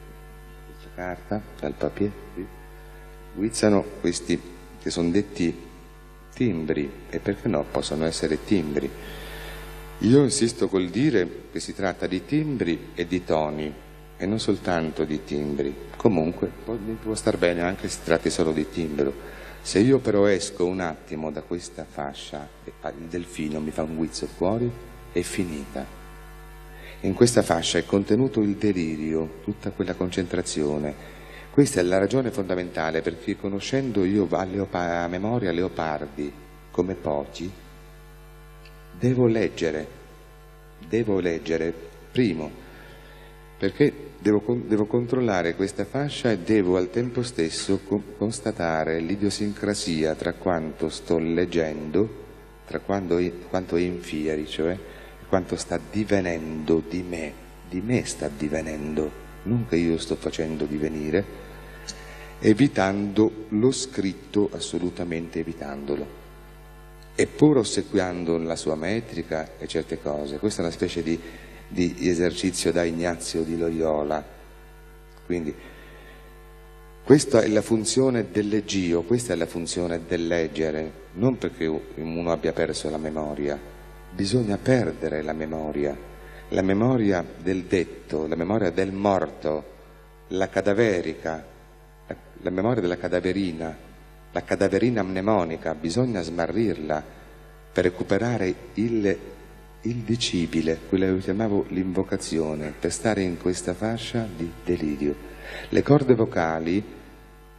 [0.94, 2.11] carta, dal papier,
[3.34, 4.40] guizzano questi
[4.80, 5.72] che sono detti
[6.34, 8.90] timbri e perché no possono essere timbri.
[9.98, 13.72] Io insisto col dire che si tratta di timbri e di toni
[14.16, 15.74] e non soltanto di timbri.
[15.96, 19.12] Comunque mi può star bene anche se si tratti solo di timbro.
[19.62, 24.26] Se io però esco un attimo da questa fascia, il delfino mi fa un guizzo
[24.26, 24.70] fuori,
[25.11, 26.03] è finita.
[27.05, 30.94] In questa fascia è contenuto il delirio, tutta quella concentrazione,
[31.50, 36.32] questa è la ragione fondamentale perché conoscendo io a, Leopa- a memoria Leopardi
[36.70, 37.52] come pochi,
[38.98, 39.86] devo leggere,
[40.88, 41.74] devo leggere,
[42.11, 42.50] primo,
[43.59, 50.32] perché devo, devo, controllare questa fascia e devo al tempo stesso co- constatare l'idiosincrasia tra
[50.32, 52.22] quanto sto leggendo,
[52.66, 54.93] tra quanto, quanto è in fieri, cioè
[55.29, 57.33] quanto sta divenendo di me,
[57.68, 59.11] di me sta divenendo,
[59.45, 61.25] non che io sto facendo divenire,
[62.41, 66.07] evitando lo scritto, assolutamente evitandolo,
[67.14, 70.39] e pur ossequiando la sua metrica e certe cose.
[70.39, 71.18] Questa è una specie di,
[71.68, 74.25] di esercizio da Ignazio di Loyola.
[75.25, 75.55] Quindi,
[77.05, 82.33] questa è la funzione del leggio, questa è la funzione del leggere, non perché uno
[82.33, 83.59] abbia perso la memoria,
[84.14, 85.96] bisogna perdere la memoria,
[86.50, 89.72] la memoria del detto, la memoria del morto,
[90.28, 91.44] la cadaverica,
[92.42, 93.76] la memoria della cadaverina,
[94.30, 97.02] la cadaverina mnemonica, bisogna smarrirla
[97.72, 99.18] per recuperare il,
[99.82, 105.32] il quello che chiamavo l'invocazione, per stare in questa fascia di delirio.
[105.68, 106.82] Le corde vocali,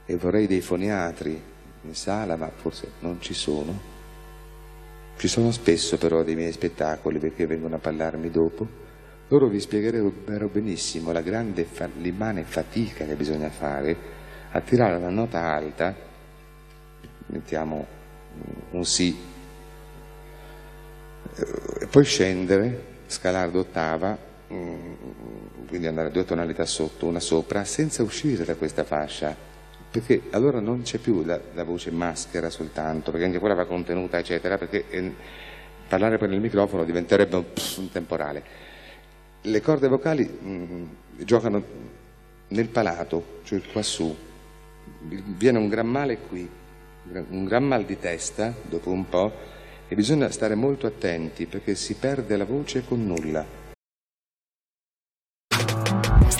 [0.06, 1.42] e vorrei dei foniatri
[1.82, 3.94] in sala, ma forse non ci sono,
[5.18, 8.68] ci sono spesso però dei miei spettacoli perché vengono a parlarmi dopo,
[9.30, 13.96] loro vi spiegherebbero benissimo la grande, l'immane fatica che bisogna fare
[14.52, 15.96] a tirare la nota alta,
[17.28, 17.86] mettiamo
[18.72, 19.18] un Si,
[21.36, 21.46] eh,
[21.82, 24.18] e poi scendere, scalare d'ottava,
[24.54, 24.94] mm,
[25.68, 29.36] quindi andare due tonalità sotto, una sopra, senza uscire da questa fascia,
[29.96, 34.18] perché allora non c'è più la, la voce maschera soltanto, perché anche quella va contenuta,
[34.18, 35.14] eccetera, perché eh,
[35.88, 38.44] parlare per il microfono diventerebbe un, pss, un temporale.
[39.42, 40.84] Le corde vocali mh, mm,
[41.20, 41.64] giocano
[42.50, 44.14] nel palato, cioè qua su,
[45.00, 46.50] viene un gran male qui,
[47.30, 49.32] un gran mal di testa dopo un po'
[49.88, 53.65] e bisogna stare molto attenti perché si perde la voce con nulla.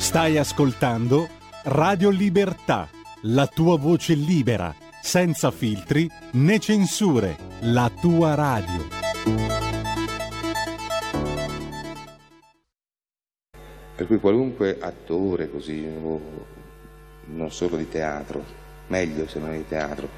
[0.00, 1.28] Stai ascoltando
[1.64, 2.88] Radio Libertà,
[3.24, 8.88] la tua voce libera, senza filtri né censure, la tua radio.
[13.94, 15.86] Per cui qualunque attore così,
[17.26, 18.42] non solo di teatro,
[18.86, 20.08] meglio se non di teatro,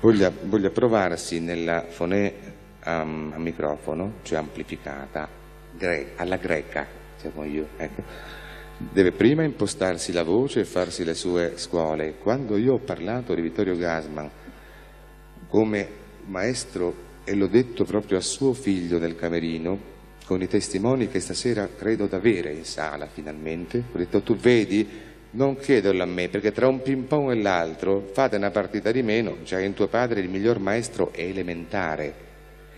[0.00, 2.34] voglia, voglia provarsi nella fonè
[2.84, 5.26] um, a microfono, cioè amplificata,
[5.72, 6.86] gre- alla greca,
[7.16, 8.37] siamo io, ecco
[8.78, 12.14] deve prima impostarsi la voce e farsi le sue scuole.
[12.14, 14.30] Quando io ho parlato di Vittorio Gasman
[15.48, 15.88] come
[16.26, 21.68] maestro e l'ho detto proprio a suo figlio nel camerino, con i testimoni che stasera
[21.76, 24.86] credo d'avere in sala finalmente, ho detto tu vedi,
[25.30, 29.02] non chiederlo a me, perché tra un ping pong e l'altro fate una partita di
[29.02, 32.26] meno, cioè in tuo padre il miglior maestro è elementare.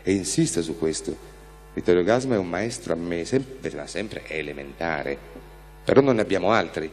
[0.02, 1.28] E insisto su questo.
[1.74, 5.49] Vittorio Gasman è un maestro a me, sempre, sempre elementare
[5.84, 6.90] però non ne abbiamo altri.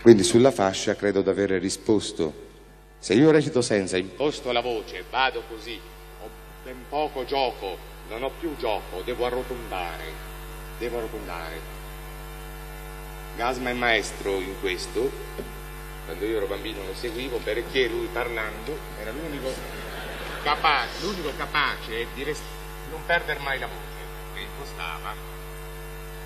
[0.00, 2.50] Quindi sulla fascia credo di avere risposto.
[2.98, 5.78] Se io recito senza, imposto la voce, vado così,
[6.22, 6.28] ho
[6.64, 7.76] ben poco gioco,
[8.08, 10.04] non ho più gioco, devo arrotondare,
[10.78, 11.80] devo arrotondare.
[13.36, 15.10] Gasma è maestro in questo,
[16.04, 19.52] quando io ero bambino lo seguivo perché lui parlando era l'unico
[20.42, 22.61] capace, l'unico capace di restare
[22.92, 25.14] non perdere mai la voce, che impostava.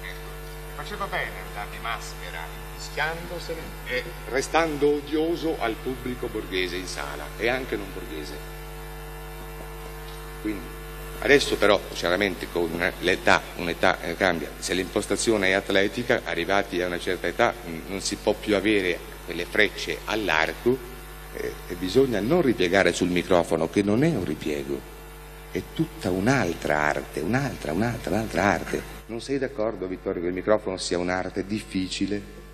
[0.02, 2.40] Ecco, faceva bene andare di maschera,
[2.76, 8.54] fischiandosene e restando odioso al pubblico borghese in sala e anche non borghese.
[10.42, 10.66] Quindi,
[11.20, 16.98] adesso però, chiaramente con l'età, un'età eh, cambia, se l'impostazione è atletica, arrivati a una
[16.98, 17.54] certa età
[17.86, 20.76] non si può più avere quelle frecce all'arco
[21.34, 24.94] eh, e bisogna non ripiegare sul microfono, che non è un ripiego,
[25.50, 28.82] è tutta un'altra arte, un'altra, un'altra, un'altra arte.
[29.06, 32.44] Non sei d'accordo, Vittorio, che il microfono sia un'arte difficile?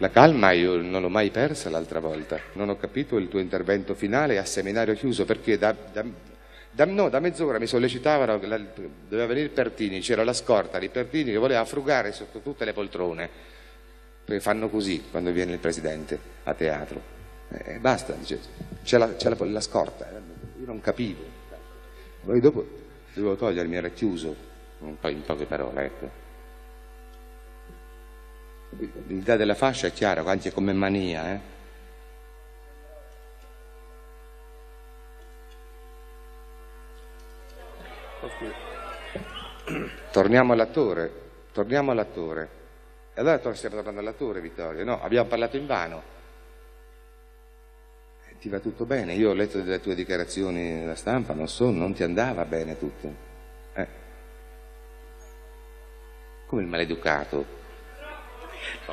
[0.00, 3.96] La calma io non l'ho mai persa l'altra volta, non ho capito il tuo intervento
[3.96, 6.04] finale a seminario chiuso perché da, da,
[6.70, 8.60] da, no, da mezz'ora mi sollecitavano, la,
[9.08, 13.28] doveva venire Pertini, c'era la scorta di Pertini che voleva frugare sotto tutte le poltrone,
[14.24, 17.17] perché fanno così quando viene il presidente a teatro.
[17.50, 18.38] Eh, basta, dice,
[18.84, 21.22] c'è, la, la, la, scorta, io non capivo.
[22.22, 22.66] Poi dopo
[23.14, 24.34] dovevo togliermi, era chiuso,
[25.00, 26.10] po' in poche parole, ecco.
[29.06, 31.56] L'idea della fascia è chiara, anche come mania, eh.
[40.12, 41.12] Torniamo all'attore,
[41.52, 42.56] torniamo all'attore.
[43.14, 44.84] E allora stiamo tornando all'attore, Vittorio.
[44.84, 46.16] No, abbiamo parlato in vano
[48.40, 49.14] ti va tutto bene.
[49.14, 53.14] Io ho letto delle tue dichiarazioni nella stampa, non so, non ti andava bene tutto.
[53.74, 53.86] Eh.
[56.46, 57.56] Come il maleducato.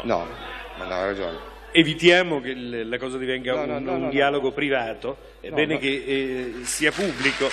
[0.03, 0.27] No,
[0.77, 1.53] ma no, ha ragione.
[1.71, 6.03] Evitiamo che la cosa divenga no, un, no, no, un dialogo privato, è bene che
[6.05, 7.49] eh, sia pubblico.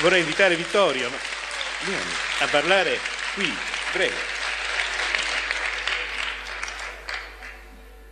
[0.00, 2.96] Vorrei invitare Vittorio a parlare
[3.34, 3.52] qui,
[3.92, 4.39] prego.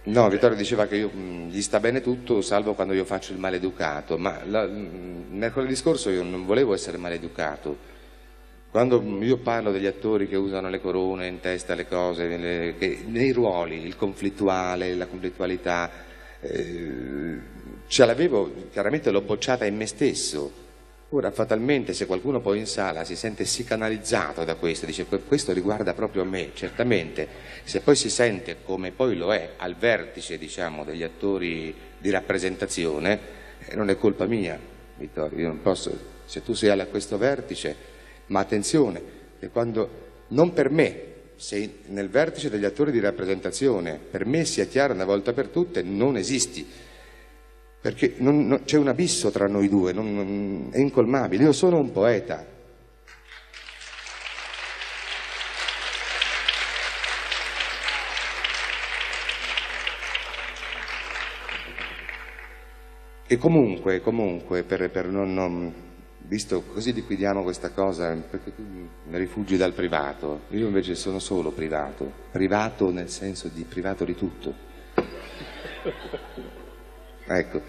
[0.09, 4.17] No, Vittorio diceva che io, gli sta bene tutto, salvo quando io faccio il maleducato,
[4.17, 7.97] ma la, mercoledì scorso io non volevo essere maleducato.
[8.71, 13.03] Quando io parlo degli attori che usano le corone in testa, le cose, le, che,
[13.07, 15.91] nei ruoli, il conflittuale, la conflittualità,
[16.41, 17.39] eh,
[17.87, 20.68] ce l'avevo, chiaramente l'ho bocciata in me stesso,
[21.13, 25.55] Ora, fatalmente, se qualcuno poi in sala si sente sì canalizzato da questo, dice questo
[25.55, 27.27] riguarda proprio me, certamente,
[27.65, 33.19] se poi si sente come poi lo è al vertice, diciamo, degli attori di rappresentazione,
[33.61, 34.61] eh, non è colpa mia,
[34.99, 37.75] Vittorio, io non posso, se tu sei a questo vertice,
[38.27, 39.01] ma attenzione,
[39.39, 41.03] che quando, non per me,
[41.37, 45.81] se nel vertice degli attori di rappresentazione, per me sia chiaro una volta per tutte,
[45.81, 46.67] non esisti
[47.81, 51.45] perché non, non, c'è un abisso tra noi due, non, è incolmabile.
[51.45, 52.57] Io sono un poeta.
[63.31, 65.73] E comunque, comunque, per, per non,
[66.29, 71.51] visto così liquidiamo questa cosa, perché tu mi rifugi dal privato, io invece sono solo
[71.51, 74.55] privato, privato nel senso di privato di tutto.
[77.29, 77.61] Ecco,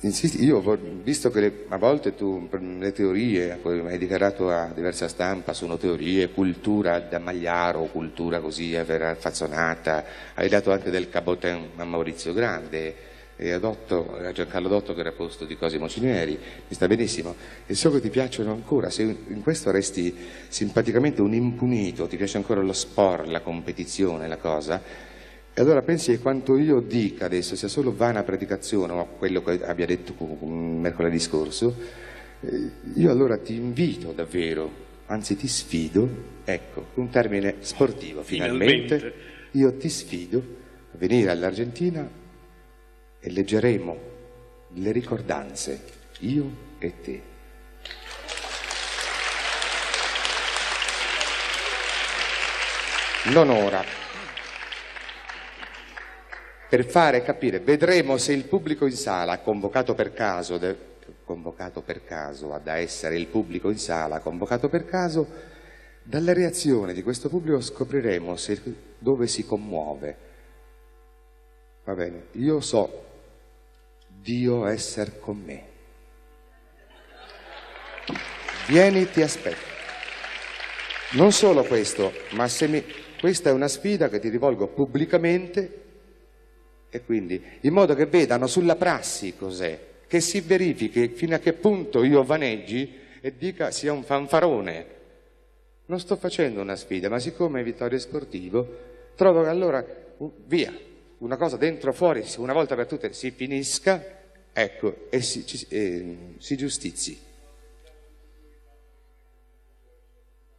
[0.00, 0.62] insisti, io
[1.02, 2.48] visto che le, a volte tu
[2.78, 10.04] le teorie, hai dichiarato a diversa stampa, sono teorie, cultura da Magliaro, cultura così affazzonata,
[10.34, 15.00] hai dato anche del cabotin a Maurizio Grande, e a, Dotto, a Giancarlo Dotto che
[15.00, 17.34] era posto di Cosimo Cinieri, mi sta benissimo,
[17.66, 20.14] e so che ti piacciono ancora, se in questo resti
[20.48, 24.80] simpaticamente un impunito, ti piace ancora lo sport, la competizione, la cosa,
[25.58, 29.64] e allora pensi che quanto io dica adesso sia solo vana predicazione o quello che
[29.64, 30.12] abbia detto
[30.44, 31.74] mercoledì scorso,
[32.40, 34.70] eh, io allora ti invito davvero,
[35.06, 36.06] anzi ti sfido,
[36.44, 39.18] ecco, un termine sportivo finalmente, finalmente.
[39.52, 40.42] io ti sfido
[40.92, 42.06] a venire all'Argentina
[43.18, 43.98] e leggeremo
[44.74, 45.80] le ricordanze,
[46.18, 47.22] io e te.
[53.32, 54.05] Non ora,
[56.68, 60.60] per fare capire, vedremo se il pubblico in sala, convocato per caso,
[61.24, 65.54] convocato per caso da essere il pubblico in sala, convocato per caso,
[66.02, 68.60] dalla reazione di questo pubblico scopriremo se,
[68.98, 70.16] dove si commuove.
[71.84, 73.04] Va bene, io so
[74.08, 75.74] Dio essere con me.
[78.66, 79.74] Vieni, ti aspetto.
[81.12, 82.84] Non solo questo, ma se mi...
[83.20, 85.85] questa è una sfida che ti rivolgo pubblicamente
[86.90, 91.52] e quindi, in modo che vedano sulla prassi cos'è, che si verifichi fino a che
[91.52, 94.94] punto io vaneggi e dica sia un fanfarone.
[95.86, 98.66] Non sto facendo una sfida, ma siccome è vittorio sportivo,
[99.14, 99.84] trovo che allora,
[100.46, 100.72] via,
[101.18, 104.04] una cosa dentro fuori, una volta per tutte si finisca,
[104.52, 107.18] ecco, e si, ci, eh, si giustizi.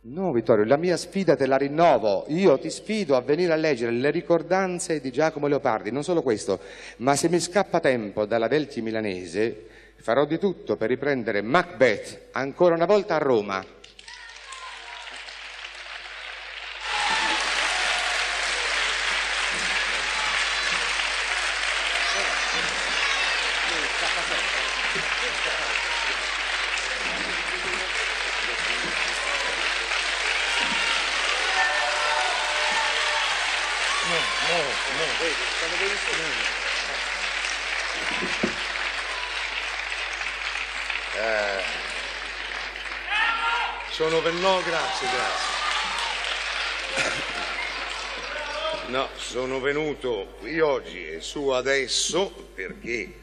[0.09, 2.23] No, Vittorio, la mia sfida te la rinnovo.
[2.29, 5.91] Io ti sfido a venire a leggere le ricordanze di Giacomo Leopardi.
[5.91, 6.61] Non solo questo,
[6.97, 12.75] ma se mi scappa tempo dalla Velti milanese, farò di tutto per riprendere Macbeth ancora
[12.75, 13.65] una volta a Roma.
[43.97, 45.55] Sono per no, grazie, grazie.
[48.87, 53.13] No, sono venuto qui oggi e su adesso perché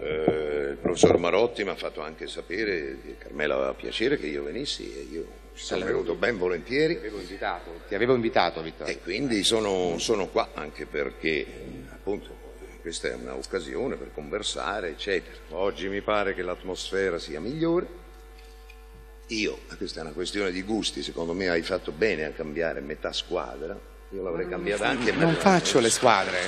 [0.00, 4.42] eh, il professor Marotti mi ha fatto anche sapere che Carmela aveva piacere che io
[4.42, 6.94] venissi e io sono venuto ben volentieri.
[6.94, 8.94] Ti avevo invitato, ti avevo invitato Vittorio.
[8.94, 11.44] E quindi sono, sono qua anche perché
[11.92, 12.44] appunto
[12.80, 15.36] questa è un'occasione per conversare, eccetera.
[15.50, 18.04] Oggi mi pare che l'atmosfera sia migliore
[19.28, 23.12] io, questa è una questione di gusti, secondo me hai fatto bene a cambiare metà
[23.12, 23.76] squadra,
[24.10, 26.38] io l'avrei cambiata anche Non faccio le squadre.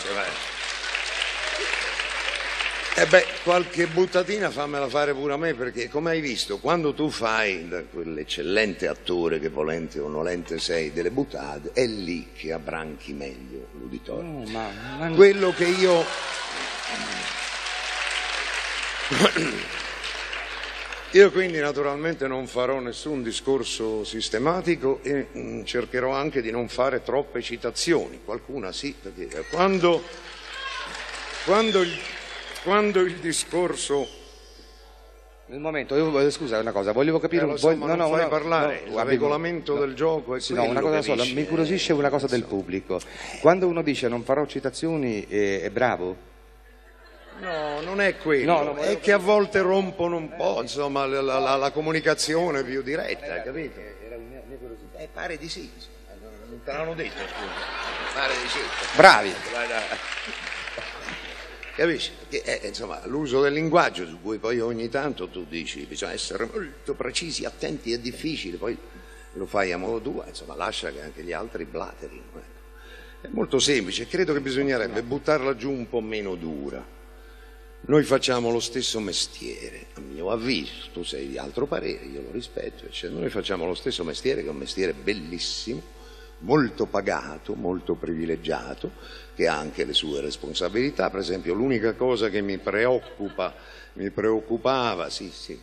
[2.94, 6.94] E eh beh, qualche buttatina fammela fare pure a me, perché come hai visto, quando
[6.94, 12.52] tu fai da quell'eccellente attore che volente o nolente sei delle buttate, è lì che
[12.52, 14.22] abbranchi meglio l'uditorio.
[14.28, 14.68] No, ma,
[14.98, 15.10] ma...
[15.10, 16.04] Quello che io...
[21.12, 26.68] Io quindi naturalmente non farò nessun discorso sistematico e mh, mm, cercherò anche di non
[26.68, 30.02] fare troppe citazioni, qualcuna sì, perché quando,
[31.46, 31.96] quando, il,
[32.62, 34.06] quando il discorso
[35.46, 38.82] nel momento, io scusa una cosa, volevo capire eh, so, no, no, fai no, parlare,
[38.86, 42.10] no, il regolamento no, del gioco è sì, no, una cosa sola, mi incuriosisce una
[42.10, 43.00] cosa del pubblico.
[43.40, 46.27] Quando uno dice non farò citazioni è, è bravo?
[47.40, 51.56] No, non è quello, No, è che a volte rompono un po', insomma, la, la-
[51.56, 53.78] la- comunicazione più diretta, capito?
[54.96, 55.70] Eh, pare di sì,
[56.48, 58.14] non te l'hanno detto, scusa.
[58.14, 58.58] Pare di sì.
[58.96, 59.32] Bravi.
[61.76, 62.10] Capisci?
[62.28, 66.48] Che, eh, insomma, l'uso del linguaggio su cui poi ogni tanto tu dici bisogna essere
[66.52, 68.76] molto precisi, attenti, è difficile, poi
[69.34, 72.22] lo fai a modo tuo, insomma, lascia che anche gli altri blaterino.
[72.34, 72.56] ecco.
[73.20, 76.96] È molto semplice, credo che bisognerebbe buttarla giù un po' meno dura.
[77.80, 82.32] Noi facciamo lo stesso mestiere, a mio avviso, tu sei di altro parere, io lo
[82.32, 83.20] rispetto, eccetera.
[83.20, 85.80] noi facciamo lo stesso mestiere che è un mestiere bellissimo,
[86.40, 88.90] molto pagato, molto privilegiato,
[89.34, 91.08] che ha anche le sue responsabilità.
[91.08, 93.54] Per esempio, l'unica cosa che mi preoccupa,
[93.94, 95.58] mi preoccupava, sì, sì,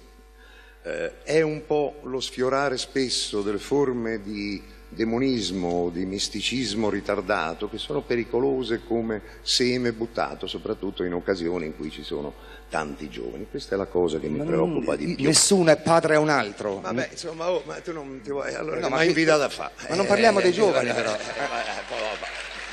[0.84, 4.62] eh, è un po' lo sfiorare spesso delle forme di
[4.96, 11.92] demonismo, di misticismo ritardato, che sono pericolose come seme buttato, soprattutto in occasioni in cui
[11.92, 12.34] ci sono
[12.70, 13.46] tanti giovani.
[13.50, 15.26] Questa è la cosa che mi preoccupa di più.
[15.26, 16.80] Nessuno è padre a un altro.
[16.80, 18.54] Vabbè, insomma, oh, ma tu non ti vuoi...
[18.56, 19.74] Allora, No, ma hai che- invitato a fare.
[19.90, 21.12] ma non parliamo dei eh, giovani, eh, però.
[21.14, 21.44] eh, eh,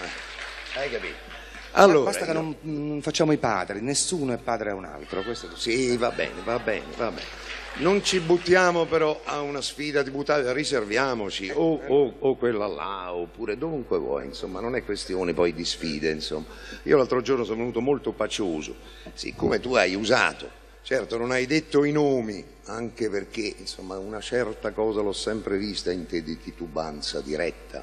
[0.05, 1.31] eh, Hai capito?
[1.75, 5.23] Allora, Basta che non, non facciamo i padri, nessuno è padre a un altro.
[5.23, 5.49] Questo.
[5.57, 7.27] Sì, va bene, va bene, va bene.
[7.77, 13.13] Non ci buttiamo però a una sfida di buttare, riserviamoci o, o- o quella là
[13.15, 16.45] oppure dovunque vuoi, insomma, non è questione poi di sfide, insomma.
[16.85, 18.77] Io l'altro giorno sono venuto molto pacioso,
[19.15, 20.49] siccome tu hai usato,
[20.83, 25.91] certo non hai detto i nomi, anche perché insomma una certa cosa l'ho sempre vista
[25.91, 27.83] in te di titubanza diretta,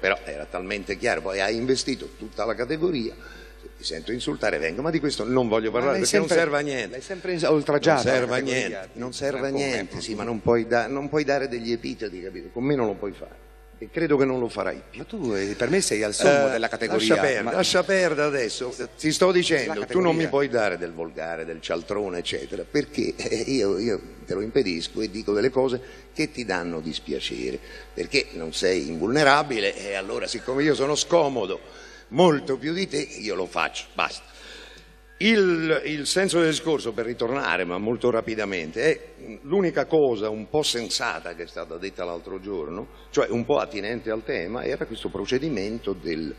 [0.00, 3.14] però era talmente chiaro, poi hai investito tutta la categoria,
[3.78, 6.60] ti sento insultare vengo, ma di questo non voglio parlare perché sempre- non serve a
[6.60, 6.90] niente.
[6.90, 8.02] L'hai sempre oltraggiato.
[8.08, 11.22] Non serve a niente, non serve a niente, sì, ma non puoi, da- non puoi
[11.22, 12.48] dare degli epiteti, capito?
[12.52, 13.46] Con me non lo puoi fare.
[13.80, 14.98] E credo che non lo farai più.
[14.98, 17.06] Ma tu eh, per me sei al sommo Eh, della categoria.
[17.14, 18.74] Lascia perdere, ma- lascia perdere adesso.
[18.98, 23.36] Ti sto dicendo, tu non mi puoi dare del volgare, del cialtrone, eccetera, perché eh,
[23.46, 25.80] io, io te lo impedisco e dico delle cose
[26.12, 27.60] che ti danno dispiacere,
[27.94, 31.60] perché non sei invulnerabile e allora siccome io sono scomodo
[32.08, 34.36] molto più di te, io lo faccio, basta.
[35.20, 40.62] Il, il senso del discorso, per ritornare, ma molto rapidamente, è l'unica cosa un po'
[40.62, 45.08] sensata che è stata detta l'altro giorno, cioè un po' attinente al tema, era questo
[45.08, 46.32] procedimento del,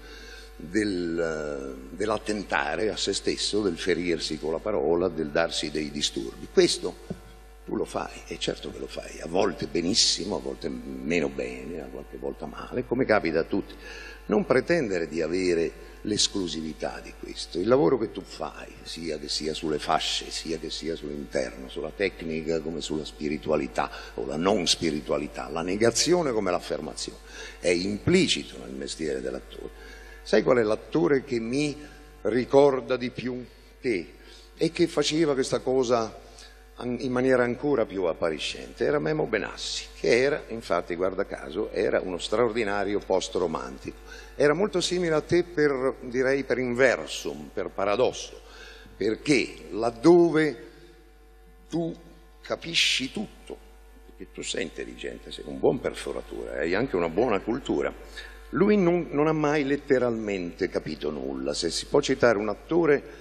[0.55, 6.47] del, eh, dell'attentare a se stesso, del ferirsi con la parola, del darsi dei disturbi.
[6.53, 7.27] Questo
[7.65, 11.81] tu lo fai, e certo che lo fai, a volte benissimo, a volte meno bene,
[11.81, 13.75] a qualche volta male, come capita a tutti.
[14.29, 15.71] Non pretendere di avere
[16.01, 17.57] l'esclusività di questo.
[17.57, 21.91] Il lavoro che tu fai, sia che sia sulle fasce, sia che sia sull'interno, sulla
[21.95, 27.17] tecnica come sulla spiritualità o la non spiritualità, la negazione come l'affermazione,
[27.59, 29.69] è implicito nel mestiere dell'attore.
[30.21, 31.75] Sai qual è l'attore che mi
[32.21, 33.43] ricorda di più
[33.81, 34.13] te
[34.55, 36.27] e che faceva questa cosa
[36.81, 38.85] in maniera ancora più appariscente?
[38.85, 43.97] Era Memo Benassi, che era, infatti, guarda caso, era uno straordinario post-romantico.
[44.35, 48.41] Era molto simile a te per, direi, per inversum, per paradosso,
[48.95, 50.67] perché laddove
[51.69, 51.93] tu
[52.41, 53.57] capisci tutto,
[54.05, 57.93] perché tu sei intelligente, sei un buon perforatore, hai anche una buona cultura.
[58.53, 61.53] Lui non, non ha mai letteralmente capito nulla.
[61.53, 63.18] Se si può citare un attore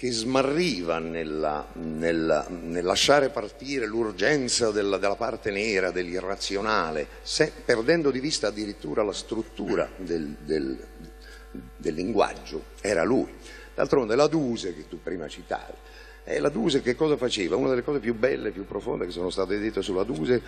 [0.00, 8.10] che smarriva nella- nella- nel lasciare partire l'urgenza della, della parte nera, dell'irrazionale, se- perdendo
[8.10, 10.78] di vista addirittura la struttura del, del-
[11.76, 13.28] del linguaggio, era lui.
[13.74, 15.74] D'altronde la Duse che tu prima citavi,
[16.24, 17.56] eh, la Duse che cosa faceva?
[17.56, 20.40] Una delle cose più belle, più profonde che sono state dette sulla Duse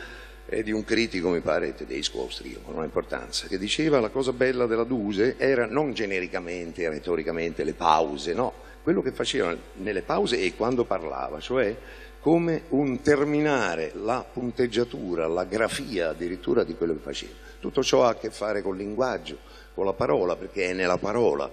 [0.46, 4.08] è di un critico, mi pare, tedesco o austriaco, non ha importanza, che diceva la
[4.08, 10.02] cosa bella della Duse era non genericamente, retoricamente, le pause, no, quello che faceva nelle
[10.02, 11.76] pause e quando parlava, cioè
[12.20, 17.32] come un terminare la punteggiatura, la grafia addirittura di quello che faceva.
[17.58, 19.38] Tutto ciò ha a che fare col linguaggio,
[19.74, 21.50] con la parola, perché è nella parola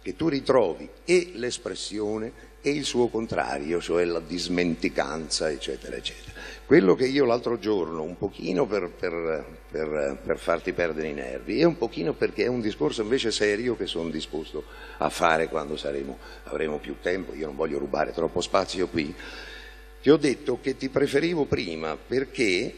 [0.00, 6.31] che tu ritrovi e l'espressione e il suo contrario, cioè la dismenticanza, eccetera, eccetera.
[6.64, 11.58] Quello che io l'altro giorno, un pochino per, per- per- per farti perdere i nervi
[11.60, 14.64] e un pochino perché è un discorso invece serio che sono disposto
[14.98, 19.14] a fare quando saremo, avremo più tempo, io non voglio rubare troppo spazio qui,
[20.00, 22.74] ti ho detto che ti preferivo prima perché,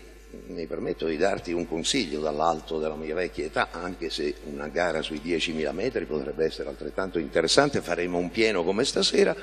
[0.49, 5.03] mi permetto di darti un consiglio dall'alto della mia vecchia età, anche se una gara
[5.03, 9.37] sui 10.000 metri potrebbe essere altrettanto interessante, faremo un pieno come stasera,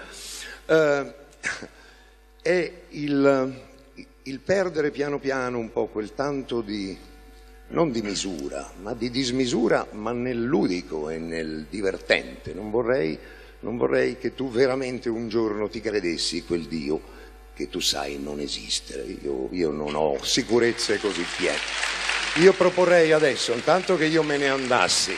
[0.65, 1.13] eh,
[2.41, 3.69] è il,
[4.23, 6.97] il perdere piano piano un po' quel tanto di,
[7.69, 12.53] non di misura, ma di dismisura, ma nel ludico e nel divertente.
[12.53, 13.17] Non vorrei
[13.61, 16.99] Non vorrei che tu veramente un giorno ti credessi quel Dio
[17.53, 19.03] che tu sai non esistere.
[19.03, 21.59] Io, io non ho sicurezze così piene.
[22.37, 25.15] Io proporrei adesso, intanto che io me ne andassi,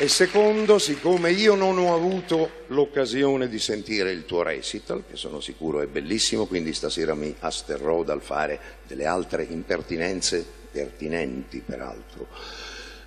[0.00, 5.40] e secondo, siccome io non ho avuto l'occasione di sentire il tuo recital, che sono
[5.40, 12.28] sicuro è bellissimo, quindi stasera mi asterrò dal fare delle altre impertinenze, pertinenti peraltro,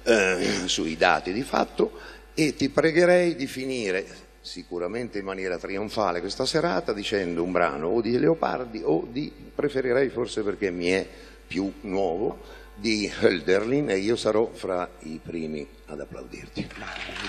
[0.03, 1.93] eh, sui dati di fatto,
[2.33, 4.05] e ti pregherei di finire
[4.41, 10.09] sicuramente in maniera trionfale questa serata dicendo un brano o di Leopardi o di, preferirei
[10.09, 11.07] forse perché mi è
[11.47, 16.67] più nuovo, di Hölderlin e io sarò fra i primi ad applaudirti.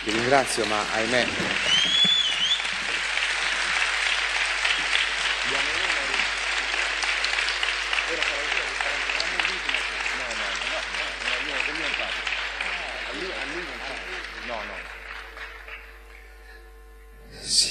[0.02, 2.11] Ti ringrazio, ma ahimè.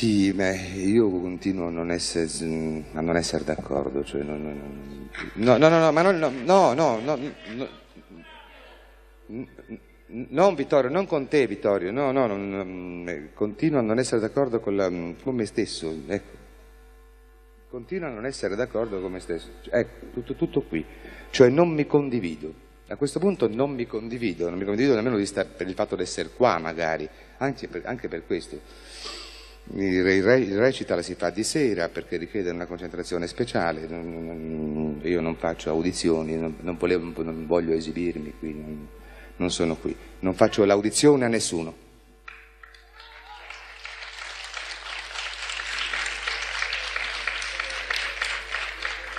[0.01, 5.77] Sì, beh, io continuo a non essere, essere d'accordo, cioè non, non, no, no, no,
[5.77, 7.19] no, ma non, no, no, no, no,
[9.27, 9.47] no,
[10.07, 14.75] non Vittorio, non con te Vittorio, no, no, non, continuo a non essere d'accordo con,
[14.75, 14.89] la,
[15.21, 16.37] con me stesso, ecco.
[17.69, 20.83] Continuo a non essere d'accordo con me stesso, ecco, tutto, tutto qui,
[21.29, 22.51] cioè non mi condivido.
[22.87, 26.01] A questo punto non mi condivido, non mi condivido nemmeno sta, per il fatto di
[26.01, 27.07] essere qua magari,
[27.37, 29.19] anche per, anche per questo.
[29.73, 35.69] Il, il recital si fa di sera perché richiede una concentrazione speciale, io non faccio
[35.69, 38.87] audizioni, non, non, volevo, non voglio esibirmi qui, non,
[39.37, 41.89] non sono qui, non faccio l'audizione a nessuno.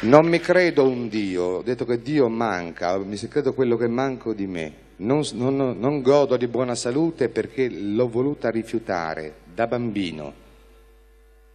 [0.02, 4.35] Non mi credo un Dio, ho detto che Dio manca, mi credo quello che manco
[4.35, 4.73] di me.
[4.97, 10.40] Non, non, non godo di buona salute perché l'ho voluta rifiutare da bambino.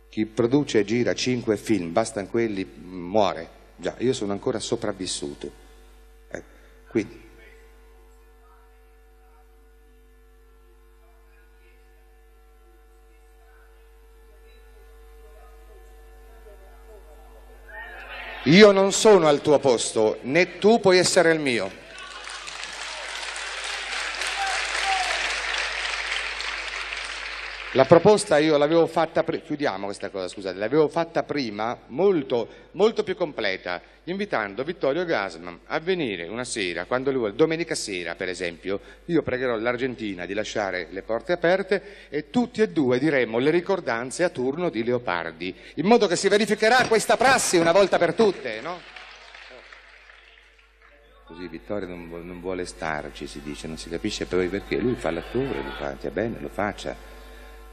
[0.09, 3.49] Chi produce e gira cinque film, bastano quelli, muore.
[3.75, 5.51] Già, io sono ancora sopravvissuto.
[6.31, 6.43] Eh,
[6.89, 7.25] quindi,
[18.47, 21.69] Io non sono al tuo posto, né tu puoi essere il mio.
[27.77, 33.15] La proposta io l'avevo fatta, chiudiamo questa cosa, scusate, l'avevo fatta prima molto, molto più
[33.15, 38.79] completa, invitando Vittorio Gasman a venire una sera, quando lui vuole, domenica sera per esempio,
[39.05, 44.23] io pregherò l'Argentina di lasciare le porte aperte e tutti e due diremo le ricordanze
[44.23, 48.59] a turno di Leopardi, in modo che si verificherà questa prassi una volta per tutte,
[48.59, 48.79] no?
[51.27, 55.11] Così Vittorio non, non vuole starci, si dice, non si capisce poi perché, lui fa
[55.11, 57.16] l'attore, lo fa, bene, lo faccia.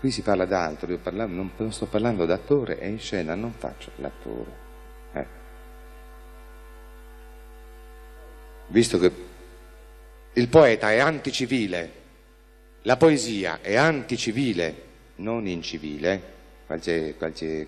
[0.05, 3.52] Qui si parla d'altro, io parlavo, non, non, sto parlando d'attore, è in scena, non
[3.52, 4.51] faccio l'attore.
[5.14, 5.26] Eh.
[8.66, 9.10] Visto che
[10.35, 11.93] il poeta è anticivile,
[12.82, 14.82] la poesia è anticivile,
[15.16, 16.22] non incivile,
[16.66, 17.66] qualche, qualche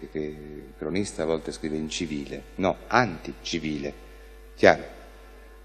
[0.76, 3.94] cronista a volte scrive incivile, no, anticivile,
[4.56, 4.95] chiaro?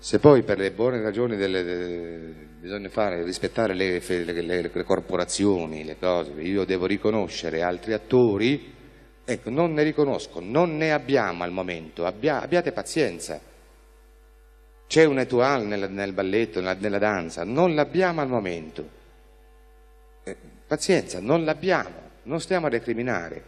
[0.03, 5.83] Se poi per le buone ragioni delle, delle, bisogna fare, rispettare le, le, le, corporazioni,
[5.83, 8.73] le cose, io devo riconoscere altri attori,
[9.23, 13.39] ecco, non ne riconosco, non ne abbiamo al momento, Abbia, abbiate pazienza.
[14.87, 18.89] C'è un étoile nel, nel balletto, nella, nella, danza, non l'abbiamo al momento.
[20.23, 23.43] Eh, pazienza, non l'abbiamo, non stiamo a recriminare.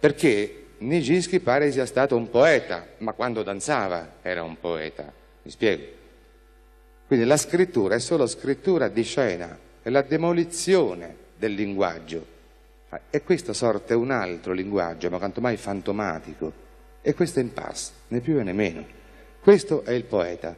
[0.00, 5.12] Perché Nijinsky pare sia stato un poeta, ma quando danzava era un poeta,
[5.42, 5.84] mi spiego.
[7.06, 12.32] Quindi la scrittura è solo scrittura di scena, è la demolizione del linguaggio.
[13.10, 16.52] E questo sorte un altro linguaggio, ma quanto mai fantomatico.
[17.02, 18.84] E questo è in pass, né più né meno.
[19.40, 20.56] Questo è il poeta.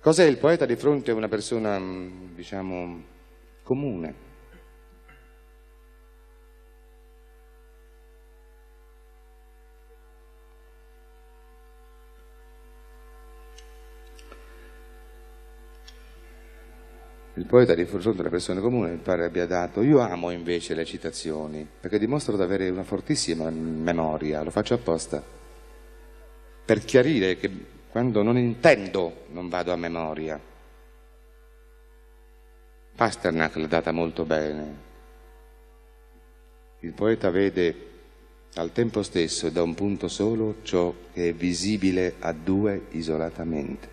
[0.00, 1.80] Cos'è il poeta di fronte a una persona,
[2.34, 3.02] diciamo,
[3.62, 4.25] comune?
[17.46, 20.84] Il poeta di fronte alla persona comune mi pare abbia dato, io amo invece le
[20.84, 25.22] citazioni, perché dimostrano di avere una fortissima memoria, lo faccio apposta,
[26.64, 27.48] per chiarire che
[27.88, 30.40] quando non intendo non vado a memoria.
[32.96, 34.76] Pasternak l'ha data molto bene.
[36.80, 37.76] Il poeta vede
[38.54, 43.88] al tempo stesso e da un punto solo ciò che è visibile a due isolatamente.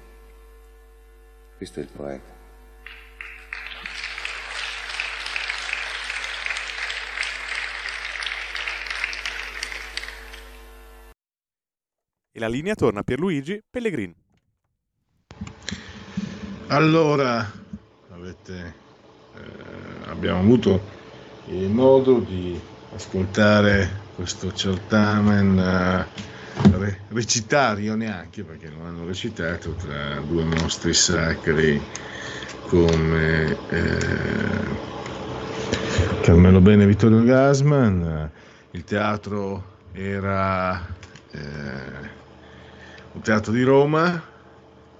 [1.56, 2.33] Questo è il poeta.
[12.44, 14.14] La linea torna a Pierluigi Pellegrini.
[16.68, 17.50] Allora,
[18.12, 18.74] avete,
[19.36, 20.82] eh, abbiamo avuto
[21.46, 22.60] il modo di
[22.94, 26.06] ascoltare questo certamen eh,
[26.78, 31.82] re- recitario neanche perché non hanno recitato tra due mostri sacri
[32.68, 34.82] come eh,
[36.22, 38.30] Carmelo Bene e Vittorio Gasman.
[38.72, 41.02] Il teatro era
[41.32, 42.22] eh,
[43.22, 44.22] teatro di Roma.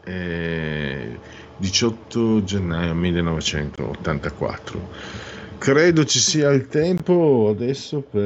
[0.06, 1.20] eh,
[1.58, 4.90] 18 gennaio 1984.
[5.58, 8.22] Credo ci sia il tempo adesso per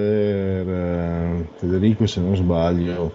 [0.68, 3.14] eh, Federico, se non sbaglio.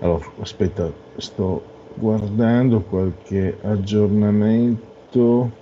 [0.00, 5.52] Allora, aspetta, sto guardando qualche aggiornamento.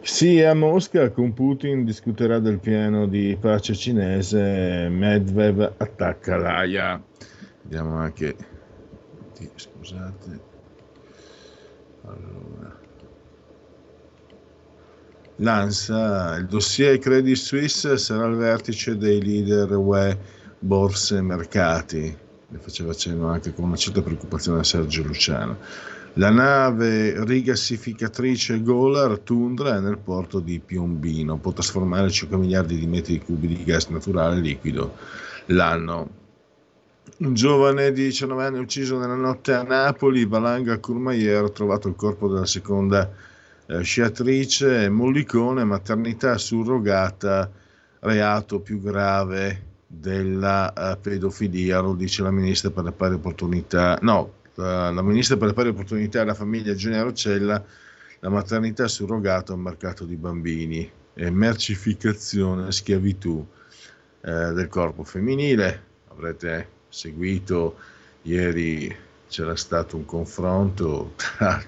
[0.00, 4.88] Sì, a Mosca con Putin discuterà del piano di pace cinese.
[4.88, 7.02] Medvedev attacca l'AIA.
[7.62, 8.53] Vediamo anche.
[9.36, 10.40] Di- Scusate.
[12.02, 12.82] Allora.
[15.36, 20.18] L'ANSA, il dossier Credit Suisse sarà al vertice dei leader UE,
[20.60, 22.16] borse e mercati.
[22.46, 25.58] Ne faceva cenno anche con una certa preoccupazione Sergio Luciano.
[26.16, 32.86] La nave rigassificatrice Golar Tundra è nel porto di Piombino, può trasformare 5 miliardi di
[32.86, 34.94] metri cubi di gas naturale liquido
[35.46, 36.22] l'anno.
[37.18, 41.94] Un giovane di 19 anni ucciso nella notte a Napoli, Valanga Courmayeur, ha trovato il
[41.94, 43.12] corpo della seconda
[43.66, 47.50] eh, sciatrice, Mollicone, maternità surrogata,
[48.00, 54.32] reato più grave della eh, pedofilia, lo dice la ministra per le pari opportunità, no,
[54.54, 57.62] la, la ministra per le pari opportunità e la famiglia Giulia Roccella,
[58.20, 63.46] la maternità surrogata un mercato di bambini, e mercificazione, schiavitù
[64.20, 65.92] eh, del corpo femminile.
[66.08, 67.76] Avrete seguito
[68.22, 68.94] ieri
[69.28, 71.60] c'era stato un confronto tra,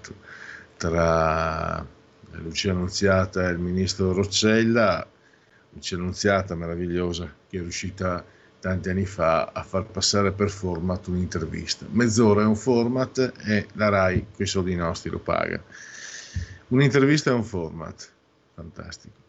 [0.77, 1.86] tra
[2.31, 5.05] Lucia Annunziata e il ministro Roccella,
[5.73, 8.24] Lucia Annunziata meravigliosa che è riuscita
[8.61, 11.86] tanti anni fa a far passare per format un'intervista.
[11.90, 15.62] Mezz'ora è un format e la RAI con i soldi nostri lo paga.
[16.69, 18.09] Un'intervista è un format,
[18.55, 19.26] fantastico.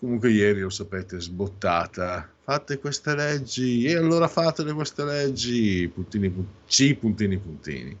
[0.00, 3.84] Comunque ieri lo sapete, sbottata, fate queste leggi.
[3.84, 7.96] E allora fatele queste leggi, puntini, pun- C, puntini, puntini.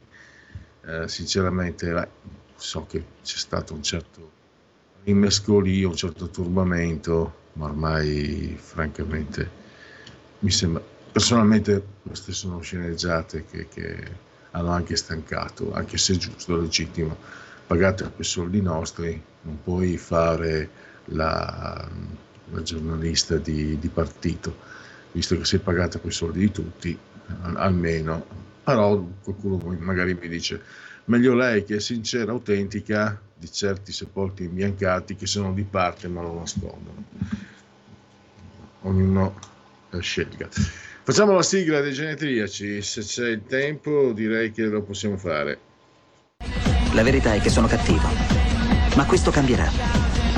[0.86, 2.08] Eh, sinceramente la-
[2.56, 4.30] so che c'è stato un certo
[5.04, 9.58] rimescolio, un certo turbamento, ma ormai francamente
[10.40, 10.82] mi sembra,
[11.12, 13.96] personalmente queste sono sceneggiate che, che
[14.52, 17.16] hanno anche stancato, anche se giusto, legittimo,
[17.66, 20.68] pagate quei soldi nostri, non puoi fare
[21.10, 21.88] la,
[22.52, 24.56] la giornalista di, di partito,
[25.12, 26.98] visto che sei pagata quei soldi di tutti,
[27.42, 28.26] al- almeno,
[28.64, 30.62] però qualcuno magari mi dice,
[31.06, 36.20] meglio lei che è sincera, autentica, di certi sepolti imbiancati che sono di parte ma
[36.20, 37.04] lo nascondono.
[38.82, 39.38] Ognuno
[39.98, 40.48] scelga.
[40.50, 45.58] Facciamo la sigla dei genetriaci, se c'è il tempo direi che lo possiamo fare.
[46.92, 48.08] La verità è che sono cattivo.
[48.94, 50.09] Ma questo cambierà.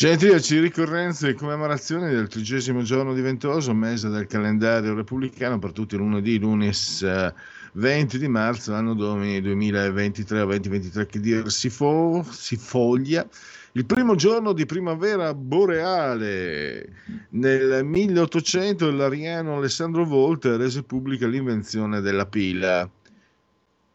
[0.00, 5.94] Genetriaci, ricorrenze e commemorazioni del trigesimo giorno di Ventoso, mese del calendario repubblicano per tutti
[5.94, 7.34] lunedì, lunes eh,
[7.74, 13.28] 20 di marzo, anno domini 2023 o 2023 che dir si, fo- si foglia.
[13.72, 16.94] Il primo giorno di primavera boreale.
[17.32, 22.88] Nel 1800 l'ariano Alessandro Volta rese pubblica l'invenzione della pila.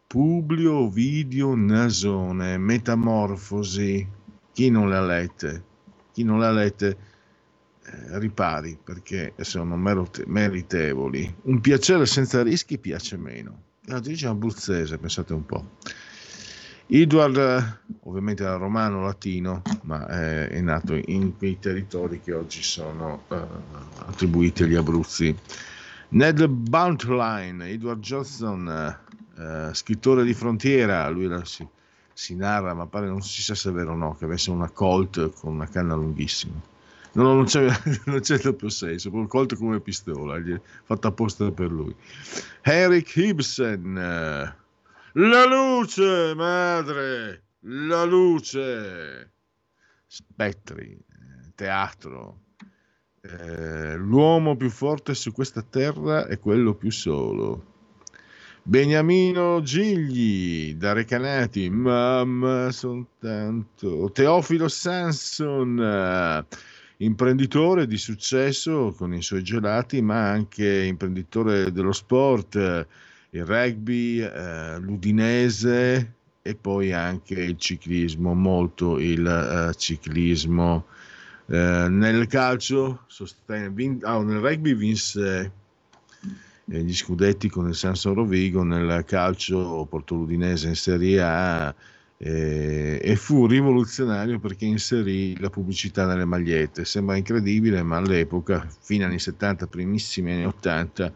[0.06, 4.06] Publio Ovidio Nasone, Metamorfosi.
[4.52, 5.74] Chi non l'ha lette?
[6.16, 6.96] Chi non l'ha lette
[7.84, 11.30] eh, ripari perché sono merite- meritevoli.
[11.42, 13.64] Un piacere senza rischi piace meno.
[13.82, 15.72] L'autrice abruzzese, pensate un po'.
[16.86, 23.24] Edward, ovviamente era romano latino, ma eh, è nato in quei territori che oggi sono
[23.28, 23.36] eh,
[24.06, 25.36] attribuiti agli Abruzzi.
[26.08, 28.96] Ned Buntline, Edward Johnson,
[29.36, 31.68] eh, scrittore di frontiera, lui era, sì,
[32.16, 34.70] si narra, ma pare non si sa se è vero o no, che avesse una
[34.70, 36.58] Colt con una canna lunghissima.
[37.12, 37.68] No, non c'è,
[38.06, 40.40] non c'è doppio senso, proprio Colt come pistola,
[40.84, 41.94] fatta apposta per lui.
[42.62, 43.94] Eric Ibsen,
[45.12, 49.32] la luce, madre, la luce.
[50.06, 50.98] Spettri,
[51.54, 52.44] teatro.
[53.20, 57.74] Eh, l'uomo più forte su questa terra è quello più solo.
[58.68, 64.10] Beniamino Gigli da Recanati, mamma soltanto.
[64.12, 66.44] Teofilo Sanson, eh,
[67.04, 72.86] imprenditore di successo con i suoi gelati, ma anche imprenditore dello sport, eh,
[73.30, 80.86] il rugby, eh, l'udinese e poi anche il ciclismo, molto il uh, ciclismo.
[81.44, 85.50] Uh, nel calcio, sostiene, vin- oh, nel rugby vinse eh,
[86.68, 91.74] gli scudetti con il Sanso Rovigo, nel calcio portò l'Udinese in Serie A
[92.18, 96.84] eh, e fu rivoluzionario perché inserì la pubblicità nelle magliette.
[96.84, 101.12] Sembra incredibile, ma all'epoca, agli anni 70, primissimi anni 80,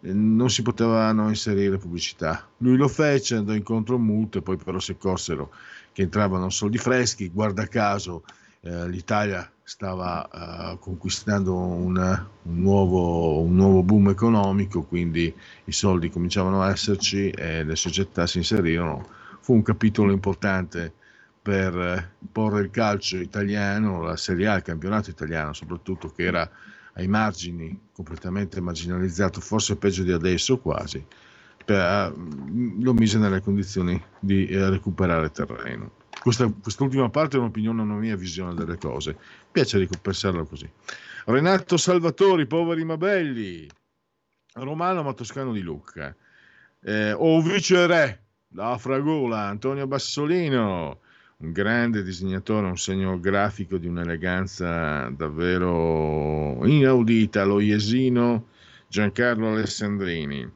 [0.00, 2.48] non si potevano inserire pubblicità.
[2.58, 5.50] Lui lo fece, andò incontro a multe, poi però si accorsero
[5.92, 8.22] che entravano soldi freschi, guarda caso
[8.60, 10.26] eh, l'Italia stava
[10.72, 15.32] eh, conquistando una, un, nuovo, un, nuovo, boom economico, quindi
[15.64, 19.06] i soldi cominciavano a esserci e le società si inserirono.
[19.40, 20.94] Fu un capitolo importante
[21.42, 26.50] per eh, porre il calcio italiano, la Serie A, il campionato italiano soprattutto, che era
[26.94, 31.04] ai margini, completamente marginalizzato, forse peggio di adesso quasi,
[31.62, 35.96] per, lo mise nelle condizioni di eh, recuperare terreno.
[36.20, 39.16] Questa, quest'ultima parte è un'opinione, una mia visione delle cose.
[39.50, 40.70] Piace ripensarlo così.
[41.26, 43.68] Renato Salvatori, Poveri Mabelli,
[44.54, 46.14] Romano ma Toscano di Lucca,
[46.82, 51.00] eh, O Vice Re, da Fragola, Antonio Bassolino,
[51.38, 58.48] un grande disegnatore, un segno grafico di un'eleganza davvero inaudita, lo Iesino
[58.88, 60.50] Giancarlo Alessandrini,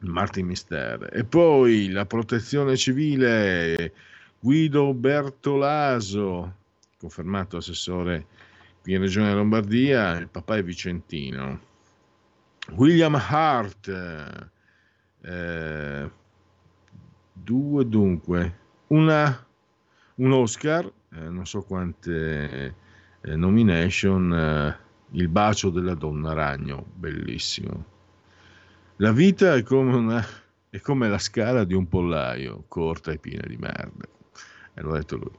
[0.00, 1.10] Martin Mister.
[1.12, 3.92] E poi la protezione civile
[4.38, 6.57] Guido Bertolaso,
[6.98, 8.26] confermato assessore
[8.82, 11.60] qui in Regione Lombardia, il papà è vicentino.
[12.74, 14.50] William Hart,
[15.22, 16.10] eh,
[17.32, 18.58] due dunque,
[18.88, 19.46] una
[20.18, 22.74] un Oscar, eh, non so quante
[23.20, 27.96] eh, nomination, eh, Il bacio della donna ragno, bellissimo.
[28.96, 30.22] La vita è come, una,
[30.68, 34.06] è come la scala di un pollaio, corta e piena di merda.
[34.74, 35.32] E l'ho detto lui.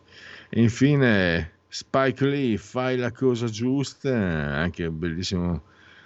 [0.49, 5.63] E infine Spike Lee, fai la cosa giusta, anche un bellissimo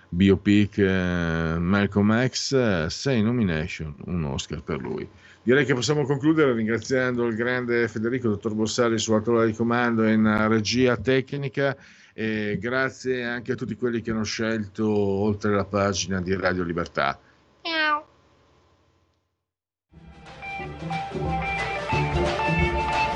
[0.09, 5.07] biopic eh, Malcolm X, 6 nomination, un Oscar per lui.
[5.41, 10.13] Direi che possiamo concludere ringraziando il grande Federico, dottor Borsari, sulla tolla di comando e
[10.13, 11.75] in regia tecnica.
[12.13, 17.19] E grazie anche a tutti quelli che hanno scelto oltre la pagina di Radio Libertà.
[17.61, 18.02] Ciao.